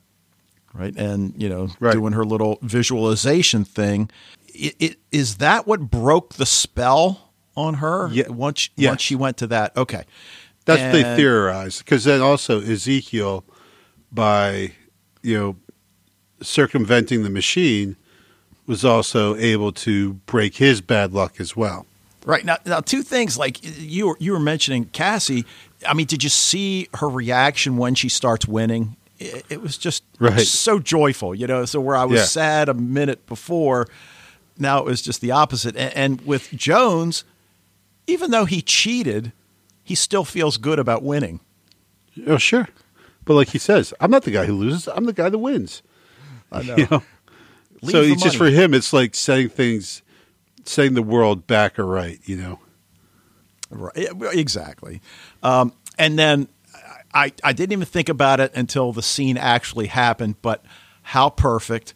[0.74, 0.94] right?
[0.96, 1.92] And, you know, Right.
[1.92, 4.10] doing her little visualization thing.
[4.48, 8.08] It, it, is that what broke the spell on her?
[8.10, 8.88] Ye- Once, yes.
[8.90, 9.76] once she went to that.
[9.76, 10.04] Okay.
[10.64, 11.78] That's what they And- theorize.
[11.78, 13.44] Because then also Ezekiel,
[14.10, 14.72] by
[15.22, 15.56] you know
[16.42, 17.96] circumventing the machine,
[18.66, 21.86] was also able to break his bad luck as well.
[22.26, 25.46] Right now, now two things like you were, you were mentioning Cassie.
[25.88, 28.96] I mean, did you see her reaction when she starts winning?
[29.18, 30.40] It, it was just Right.
[30.40, 31.64] so joyful, you know.
[31.64, 32.24] So where I was Yeah.
[32.26, 33.86] sad a minute before,
[34.58, 35.76] now it was just the opposite.
[35.76, 37.22] And, and with Jones,
[38.08, 39.32] even though he cheated,
[39.84, 41.38] he still feels good about winning.
[42.26, 42.68] Oh, sure.
[43.24, 44.88] But like he says, I'm not the guy who loses.
[44.88, 45.80] I'm the guy that wins.
[46.50, 46.76] I know.
[46.76, 47.02] You know?
[47.90, 50.02] So it's just for him, it's like setting things,
[50.66, 52.58] setting the world back or right, You know.
[53.70, 55.00] Right, exactly.
[55.42, 56.46] Um, and then
[57.12, 60.64] I, I didn't even think about it until the scene actually happened, but
[61.02, 61.94] how perfect.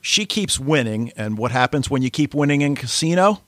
[0.00, 3.42] She keeps winning, and what happens when you keep winning in casino?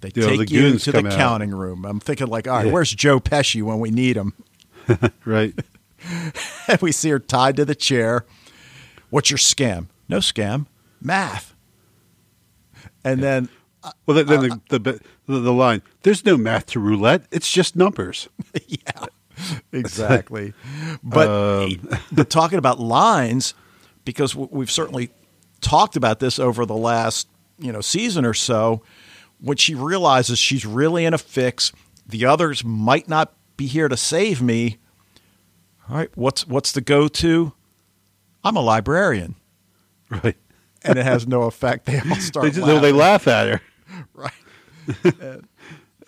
[0.00, 1.12] They the take you to the come out.
[1.12, 1.84] counting room.
[1.84, 2.72] I'm thinking like, all right, Yeah.
[2.72, 4.32] where's Joe Pesci when we need him?
[5.24, 5.54] Right.
[6.66, 8.24] And we see her tied to the chair.
[9.10, 9.86] What's your scam?
[10.08, 10.66] No scam,
[11.00, 11.51] math.
[13.04, 13.48] And then
[14.06, 15.82] Well, then, then Uh, the, the the the line.
[16.02, 17.24] There's no math to roulette.
[17.30, 18.28] It's just numbers.
[18.66, 19.06] yeah,
[19.72, 20.52] exactly.
[21.02, 23.54] But, Um, but talking about lines,
[24.04, 25.10] because we've certainly
[25.60, 28.82] talked about this over the last you know season or so.
[29.40, 31.72] When she realizes she's really in a fix,
[32.06, 34.78] the others might not be here to save me.
[35.88, 37.52] All right, what's what's the go to?
[38.44, 39.34] I'm a librarian,
[40.10, 40.36] Right.
[40.84, 41.86] And it has no effect.
[41.86, 42.44] They all start.
[42.44, 43.60] They just no, they laugh at her.
[44.14, 44.32] right.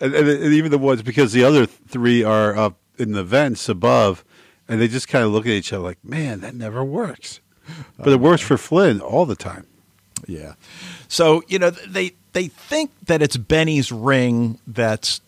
[0.01, 3.69] And, and, and even the ones because the other three are up in the vents
[3.69, 4.25] above,
[4.67, 7.39] and they just kind of look at each other like, "Man, that never works."
[7.97, 9.65] But it works for Flynn all the time.
[10.27, 10.55] Yeah.
[11.07, 15.21] So you know they they think that it's Benny's ring that's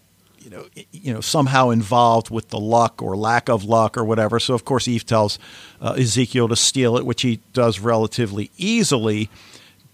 [0.48, 4.40] you know you know somehow involved with the luck or lack of luck or whatever.
[4.40, 5.38] So of course Eve tells
[5.82, 9.30] uh, Ezekiel to steal it, which he does relatively easily.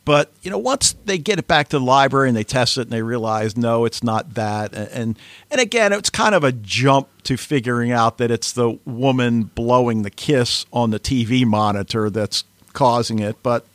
[0.06, 2.82] But you know, once they get it back to the library and they test it
[2.82, 5.18] and they realize no, it's not that, and
[5.50, 10.04] and, again, it's kind of a jump to figuring out that it's the woman blowing
[10.04, 13.38] the kiss on the TV monitor that's causing it.
[13.42, 13.66] But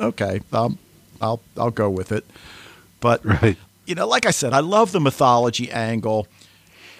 [0.00, 0.78] okay, um,
[1.20, 2.24] I'll I'll go with it.
[3.00, 3.58] But Right.
[3.86, 6.26] You know, like I said, I love the mythology angle.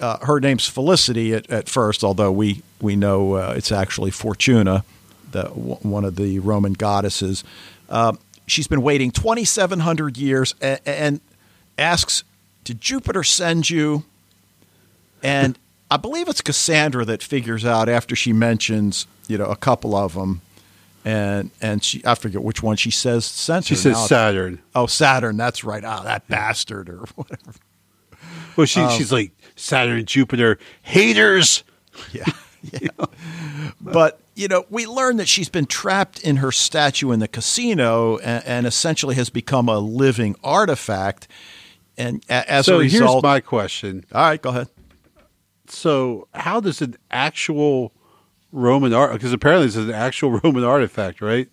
[0.00, 4.84] Uh, her name's Felicity at, at first, although we we know uh, it's actually Fortuna,
[5.30, 7.44] the w- one of the Roman goddesses.
[7.88, 8.14] Uh,
[8.46, 11.20] she's been waiting 2,700 years and, and
[11.78, 12.24] asks,
[12.64, 14.04] "Did Jupiter send you?"
[15.22, 15.56] And
[15.90, 20.14] I believe it's Cassandra that figures out after she mentions, you know, a couple of
[20.14, 20.40] them,
[21.04, 24.62] and and she I forget which one she says sent She says Now Saturn.
[24.74, 25.36] Oh, Saturn.
[25.36, 25.84] That's right.
[25.84, 27.58] Ah, that bastard or whatever.
[28.56, 31.64] Well, she, she's like Saturn, Jupiter, haters.
[32.12, 32.24] Yeah.
[32.80, 32.88] yeah.
[33.80, 38.16] But, you know, we learn that she's been trapped in her statue in the casino
[38.18, 41.28] and, and essentially has become a living artifact.
[41.98, 44.06] And as so a here's my question.
[44.12, 44.68] all right, go ahead.
[45.66, 47.92] So how does an actual
[48.52, 49.12] Roman art?
[49.14, 51.48] Because apparently it's an actual Roman artifact, right?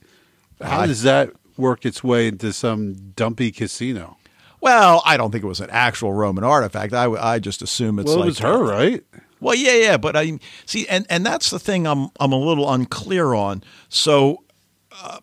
[0.62, 4.18] How I- does that work its way into some dumpy casino?
[4.62, 6.94] Well, I don't think it was an actual Roman artifact.
[6.94, 9.04] I, I just assume it's well, like it was her, right?
[9.40, 12.70] Well, yeah, yeah, but I see, and and that's the thing I'm I'm a little
[12.70, 13.64] unclear on.
[13.88, 14.44] So,
[14.92, 15.20] uh,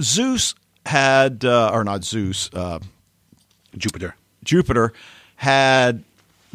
[0.00, 0.54] Zeus
[0.86, 2.78] had, uh, or not Zeus, uh,
[3.76, 4.16] Jupiter.
[4.42, 4.94] Jupiter
[5.36, 6.02] had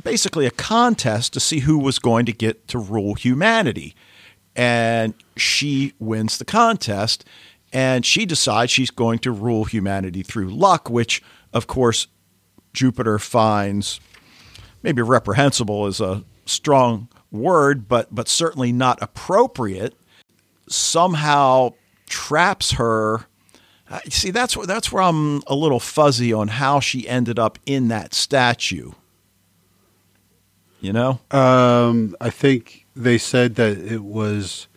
[0.04, 3.96] basically a contest to see who was going to get to rule humanity.
[4.56, 7.26] And she wins the contest
[7.72, 11.24] and she decides she's going to rule humanity through luck, which,
[11.54, 12.08] of course,
[12.72, 14.00] Jupiter finds
[14.84, 19.96] maybe reprehensible is a strong word, but, but certainly not appropriate.
[20.70, 21.74] Somehow
[22.08, 23.26] traps her.
[23.90, 27.60] Uh, See, that's where that's where I'm a little fuzzy on how she ended up
[27.66, 28.92] in that statue.
[30.80, 34.68] You know, Um, I think they said that it was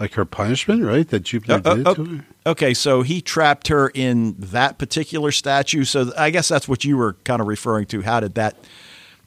[0.00, 1.06] like her punishment, right?
[1.08, 2.26] That Jupiter Uh, uh, did uh, to her.
[2.46, 5.84] okay, so he trapped her in that particular statue.
[5.84, 8.02] So I guess that's what you were kind of referring to.
[8.02, 8.56] How did that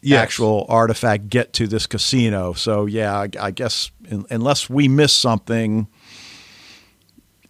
[0.01, 0.21] Yes.
[0.21, 2.53] actual artifact get to this casino?
[2.53, 5.87] So yeah, I, I guess un unless we miss something,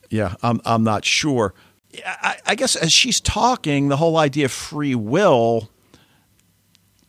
[0.10, 1.54] yeah, I'm I'm not sure.
[2.06, 5.70] I, I guess as she's talking, the whole idea of free will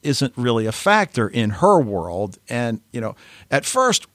[0.06, 2.38] isn't really a factor in her world.
[2.48, 3.16] And, you know,
[3.50, 4.06] at first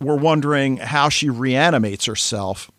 [0.00, 2.70] we're wondering how she reanimates herself.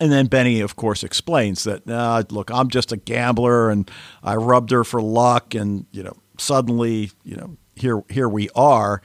[0.00, 3.88] And then Benny, of course, explains that, uh, look, I'm just a gambler and
[4.22, 5.54] I rubbed her for luck.
[5.54, 9.00] And, you know, suddenly, you know, here, here we are.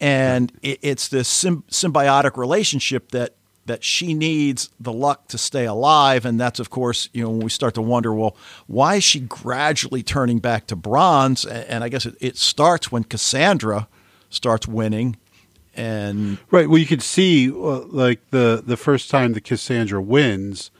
[0.00, 3.34] And it, it's this sym- symbiotic relationship that
[3.66, 6.24] that she needs the luck to stay alive.
[6.24, 8.36] And that's, of course, you know, when we start to wonder, well,
[8.66, 11.44] why is she gradually turning back to bronze?
[11.44, 13.88] And I guess it, it starts when Cassandra
[14.30, 15.16] starts winning.
[15.74, 20.70] And right, well, you could see uh, like the the first time that Cassandra wins,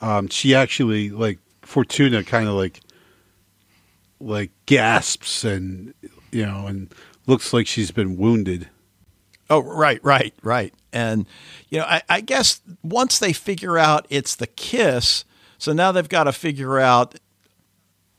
[0.00, 2.80] um, she actually like Fortuna kind of like
[4.18, 5.94] like gasps and
[6.32, 6.92] you know and
[7.26, 8.68] looks like she's been wounded.
[9.48, 10.74] Oh, right, right, right.
[10.92, 11.26] And,
[11.68, 15.24] you know, I, I, guess once they figure out it's the kiss,
[15.58, 17.18] so now they've got to figure out,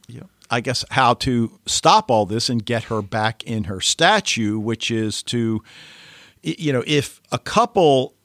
[0.08, 3.80] you know, I guess how to stop all this and get her back in her
[3.80, 5.64] statue, which is to,
[6.42, 8.16] you know, if a couple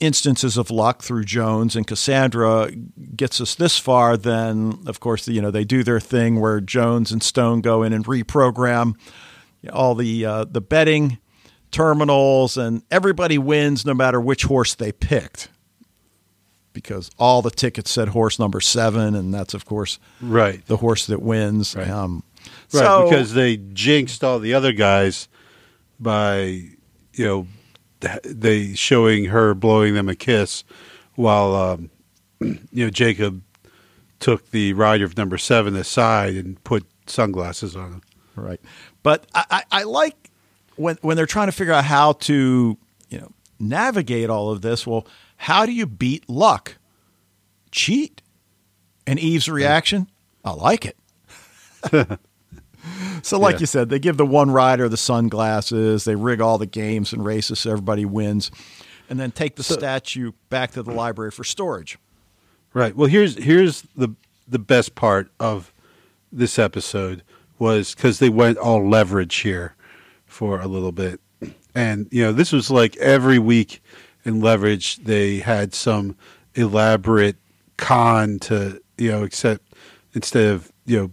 [0.00, 2.70] instances of luck through Jones and Cassandra
[3.16, 7.12] gets us this far, then of course, you know, they do their thing where Jones
[7.12, 8.94] and Stone go in and reprogram
[9.72, 11.18] all the uh, the betting
[11.74, 15.48] terminals, and everybody wins no matter which horse they picked
[16.72, 21.06] because all the tickets said horse number seven, and that's of course right the horse
[21.06, 21.74] that wins.
[21.74, 22.22] Right, um,
[22.72, 25.28] right so, because they jinxed all the other guys
[25.98, 26.68] by
[27.14, 27.46] you know
[28.22, 30.62] they showing her blowing them a kiss
[31.16, 31.90] while um,
[32.40, 33.42] you know Jacob
[34.20, 38.02] took the rider of number seven aside and put sunglasses on him.
[38.36, 38.60] Right,
[39.02, 40.23] but I, I, I like
[40.76, 42.76] when when they're trying to figure out how to
[43.08, 45.06] you know navigate all of this, well,
[45.36, 46.76] how do you beat luck?
[47.70, 48.22] Cheat.
[49.06, 50.08] And Eve's reaction,
[50.44, 50.96] I like it.
[53.22, 53.60] so, like yeah.
[53.60, 57.22] you said, they give the one rider the sunglasses, they rig all the games and
[57.22, 58.50] races so everybody wins,
[59.10, 61.98] and then take the so, statue back to the library for storage.
[62.72, 62.96] Right.
[62.96, 64.14] Well, here's here's the
[64.48, 65.72] the best part of
[66.32, 67.22] this episode
[67.58, 69.76] was because they went all leverage here
[70.34, 71.20] for a little bit.
[71.74, 73.82] And, you know, this was like every week
[74.24, 76.16] in Leverage, they had some
[76.54, 77.36] elaborate
[77.76, 79.62] con to, you know, except
[80.12, 81.10] instead of, you know,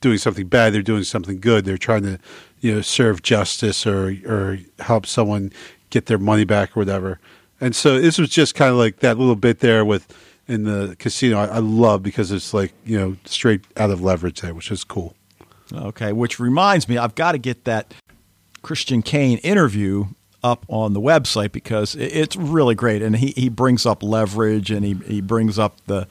[0.00, 1.64] doing something bad, they're doing something good.
[1.64, 2.18] They're trying to,
[2.60, 5.52] you know, serve justice or, or help someone
[5.90, 7.20] get their money back or whatever.
[7.60, 10.12] And so this was just kind of like that little bit there with
[10.48, 11.38] in the casino.
[11.38, 14.84] I, I love because it's like, you know, straight out of leverage there, which is
[14.84, 15.14] cool.
[15.72, 17.92] Okay, which reminds me, I've got to get that
[18.66, 20.06] Christian Kane interview
[20.42, 23.00] up on the website because it's really great.
[23.00, 26.08] And he, he brings up leverage and he, he brings up the,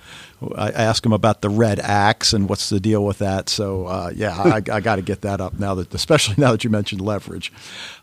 [0.55, 3.49] I ask him about the red axe and what's the deal with that.
[3.49, 6.63] So, uh, yeah, I, I got to get that up now that, especially now that
[6.63, 7.51] you mentioned leverage.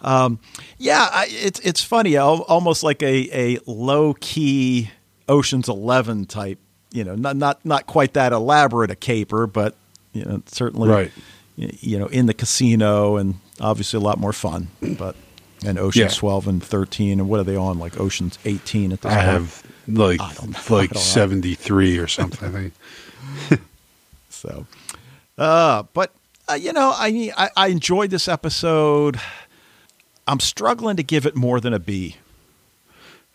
[0.02, 0.38] Um,
[0.76, 4.90] yeah, I, it's, it's funny, almost like a, a low key
[5.30, 6.58] Ocean's 11 type,
[6.92, 9.76] you know, not, not, not quite that elaborate a caper, but,
[10.12, 11.12] you know, certainly, right.
[11.56, 14.68] you know, in the casino and obviously a lot more fun.
[14.82, 15.16] But
[15.64, 16.18] and Ocean's yeah.
[16.20, 19.26] 12 and 13 and what are they on like Ocean's 18 at this I point?
[19.26, 22.72] have like like 73 or something.
[24.28, 24.66] so,
[25.38, 26.12] uh, but
[26.48, 29.18] uh, you know, I, I I enjoyed this episode.
[30.26, 32.16] I'm struggling to give it more than a B.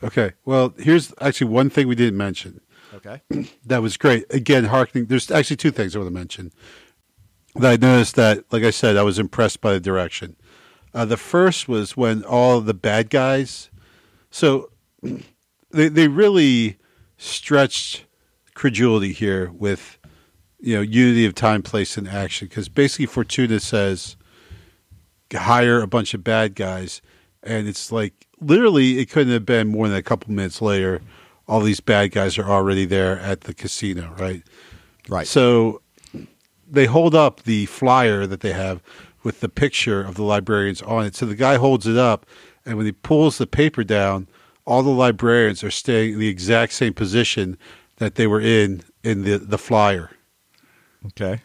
[0.03, 0.33] Okay.
[0.45, 2.61] Well, here's actually one thing we didn't mention.
[2.93, 3.21] Okay.
[3.65, 4.25] that was great.
[4.33, 5.05] Again, harkening.
[5.05, 6.51] There's actually two things I want to mention
[7.65, 10.35] I noticed that, like I said, I was impressed by the direction.
[10.93, 13.69] Uh, the first was when all the bad guys,
[14.29, 14.71] so
[15.71, 16.77] they they really
[17.17, 18.05] stretched
[18.53, 19.97] credulity here with
[20.59, 24.17] you know unity of time, place, and action because basically Fortuna says
[25.33, 27.01] hire a bunch of bad guys,
[27.43, 31.01] and it's like literally it couldn't have been more than a couple minutes later.
[31.47, 34.43] All these bad guys are already there at the casino, right?
[35.07, 35.27] Right.
[35.27, 35.81] So
[36.69, 38.81] they hold up the flyer that they have
[39.23, 41.15] with the picture of the librarians on it.
[41.15, 42.25] So the guy holds it up,
[42.65, 44.27] and when he pulls the paper down,
[44.65, 47.57] all the librarians are staying in the exact same position
[47.97, 50.11] that they were in in the the flyer.
[51.07, 51.41] Okay.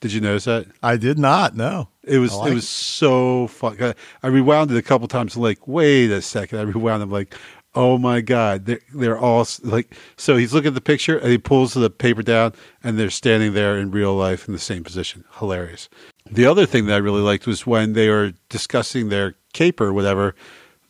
[0.00, 0.66] Did you notice that?
[0.82, 1.56] I did not.
[1.56, 1.88] No.
[2.02, 2.68] It was like it was it.
[2.68, 3.94] so fun.
[4.22, 5.36] I rewound it a couple times.
[5.36, 6.58] Like, wait a second.
[6.58, 7.02] I rewound.
[7.02, 7.34] I'm like,
[7.74, 11.38] oh my god they're, they're all like so he's looking at the picture and he
[11.38, 12.52] pulls the paper down
[12.82, 15.88] and they're standing there in real life in the same position hilarious
[16.30, 19.92] the other thing that i really liked was when they were discussing their caper or
[19.92, 20.34] whatever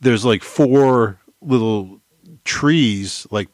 [0.00, 2.00] there's like four little
[2.44, 3.48] trees like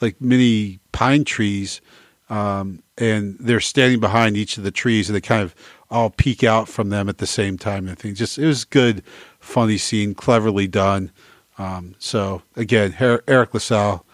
[0.00, 1.80] like mini pine trees,
[2.28, 5.54] um, and they're standing behind each of the trees, and they kind of
[5.90, 7.88] all peek out from them at the same time.
[7.88, 9.02] I think just it was good,
[9.38, 11.10] funny scene, cleverly done.
[11.60, 14.04] Um, so again, Her- Eric LaSalle,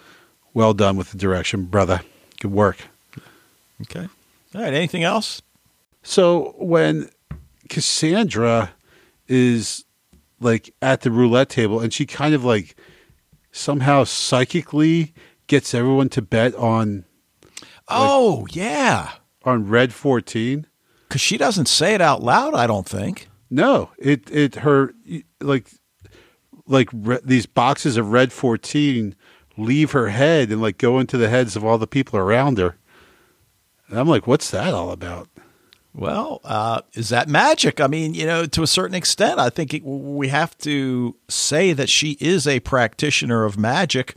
[0.54, 2.00] well done with the direction, brother.
[2.40, 2.78] Good work.
[3.82, 4.08] Okay.
[4.54, 4.74] All right.
[4.74, 5.42] Anything else?
[6.02, 7.08] So when
[7.68, 8.72] Cassandra
[9.28, 9.84] is
[10.40, 12.76] like at the roulette table and she kind of like
[13.52, 15.14] somehow psychically
[15.46, 17.04] gets everyone to bet on
[17.88, 19.12] Oh yeah,
[19.44, 20.66] on red 14
[21.08, 22.54] because she doesn't say it out loud.
[22.54, 23.28] I don't think.
[23.50, 24.92] no it it her
[25.40, 25.70] like
[26.66, 29.14] like re, these boxes of red 14
[29.56, 32.76] leave her head and like go into the heads of all the people around her
[33.88, 35.28] and i'm like what's that all about
[35.94, 37.80] Well, uh, is that magic?
[37.80, 41.72] I mean, you know, to a certain extent, I think it, we have to say
[41.72, 44.14] that she is a practitioner of magic.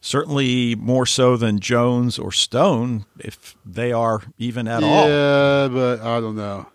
[0.00, 5.08] Certainly more so than Jones or Stone, if they are even at all.
[5.08, 6.66] yeah but i don't know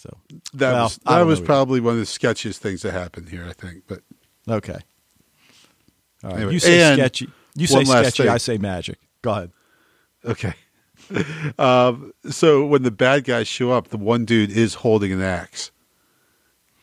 [0.00, 0.16] So,
[0.54, 1.46] that Well, was that was either.
[1.46, 4.00] probably one of the sketchiest things that happened here i think but
[4.48, 4.78] okay.
[6.24, 6.36] All right.
[6.38, 7.28] Anyway, you say and sketchy.
[7.54, 8.22] You say sketchy.
[8.22, 8.28] thing.
[8.32, 8.98] I say magic.
[9.22, 9.50] Go ahead.
[10.24, 10.54] Okay.
[11.58, 15.70] um, so when the bad guys show up, the one dude is holding an axe.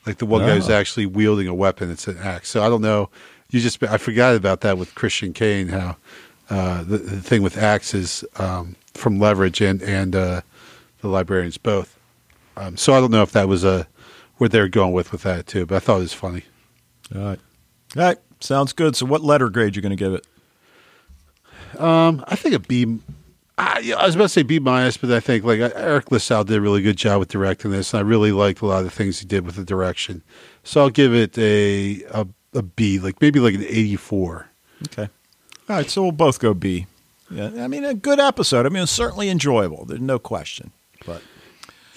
[0.05, 0.74] Like the one guy who's Oh.
[0.74, 1.91] actually wielding a weapon.
[1.91, 2.49] It's an axe.
[2.49, 3.09] So I don't know.
[3.51, 5.70] You just I forgot about that with Christian Kane.
[5.70, 5.97] How
[6.49, 10.41] uh, the, the thing with axes um, from Leverage and and uh,
[11.01, 11.97] the librarians both.
[12.58, 13.88] Um, so I don't know if that was a
[14.38, 15.66] where they're going with with that too.
[15.66, 16.43] But I thought it was funny.
[17.16, 17.39] All right.
[17.95, 18.18] All right.
[18.39, 18.95] Sounds good.
[18.95, 21.80] So, what letter grade you going to give it?
[21.80, 22.99] Um, I think a B.
[23.60, 26.62] I was about to say B minus, but I think like Eric LaSalle did a
[26.62, 29.20] really good job with directing this, and I really liked a lot of the things
[29.20, 30.22] he did with the direction.
[30.64, 34.47] So I'll give it a a, a B, like maybe like an eighty four.
[34.84, 35.10] Okay.
[35.70, 35.89] All right.
[35.89, 36.86] So we'll both go B.
[37.32, 37.51] Yeah.
[37.58, 38.68] I mean, a good episode.
[38.68, 39.86] I mean, it's certainly enjoyable.
[39.86, 40.72] There's no question.
[41.05, 41.24] But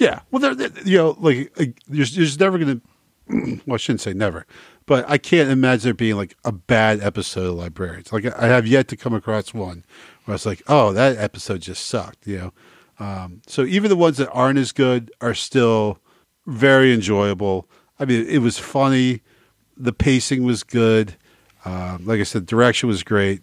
[0.00, 1.52] Yeah, well, they're, they're- you know, like,
[1.86, 2.86] there's there's never going to.
[3.66, 4.44] Well, I shouldn't say never,
[4.86, 8.12] but I can't imagine there being like a bad episode of Librarians.
[8.12, 9.84] Like I have yet to come across one
[10.24, 12.26] where I was like, oh, that episode just sucked.
[12.26, 12.52] You know,
[13.06, 15.98] um, so even the ones that aren't as good are still
[16.46, 17.68] very enjoyable.
[18.00, 19.22] I mean, it was funny.
[19.76, 21.14] The pacing was good.
[21.64, 23.42] Um, like I said, direction was great.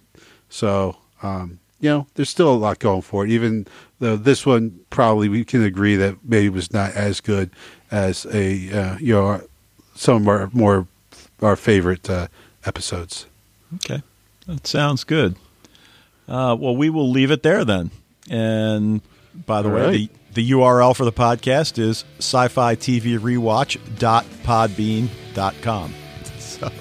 [0.49, 3.31] So, um, you know, there's still a lot going for it.
[3.31, 3.67] Even
[3.99, 7.49] though this one probably we can agree that maybe was not as good
[7.91, 9.41] as a uh, you know
[9.95, 10.87] some of our more
[11.41, 12.27] our favorite uh,
[12.65, 13.25] episodes.
[13.75, 14.01] Okay.
[14.47, 15.35] That sounds good.
[16.27, 17.91] Uh, well, we will leave it there then.
[18.29, 19.01] And
[19.45, 20.09] by the All way, right.
[20.33, 25.93] the, the URL for the podcast is sci fi TV rewatch.podbean.com.
[26.39, 26.71] So,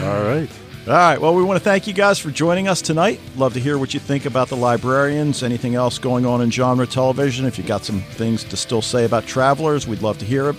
[0.00, 0.48] All right.
[0.88, 1.20] All right.
[1.20, 3.20] Well, we want to thank you guys for joining us tonight.
[3.36, 6.86] Love to hear what you think about the librarians, anything else going on in genre
[6.86, 7.44] television.
[7.44, 10.56] If you got some things to still say about travelers, we'd love to hear it.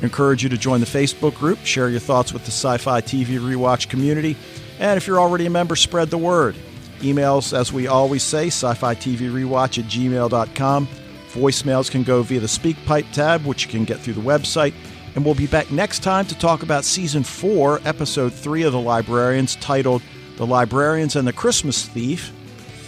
[0.00, 3.38] Encourage you to join the Facebook group, share your thoughts with the Sci Fi TV
[3.38, 4.34] Rewatch community,
[4.78, 6.56] and if you're already a member, spread the word.
[7.00, 10.88] Emails, as we always say, sci fi TV rewatch at gmail.com.
[11.32, 14.72] Voicemails can go via the SpeakPipe tab, which you can get through the website.
[15.14, 18.80] And we'll be back next time to talk about Season 4, Episode 3 of The
[18.80, 20.02] Librarians, titled
[20.36, 22.32] The Librarians and the Christmas Thief.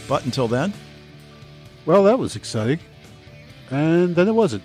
[0.09, 0.73] But until then,
[1.85, 2.79] Well, that was exciting,
[3.71, 4.63] and then it wasn't.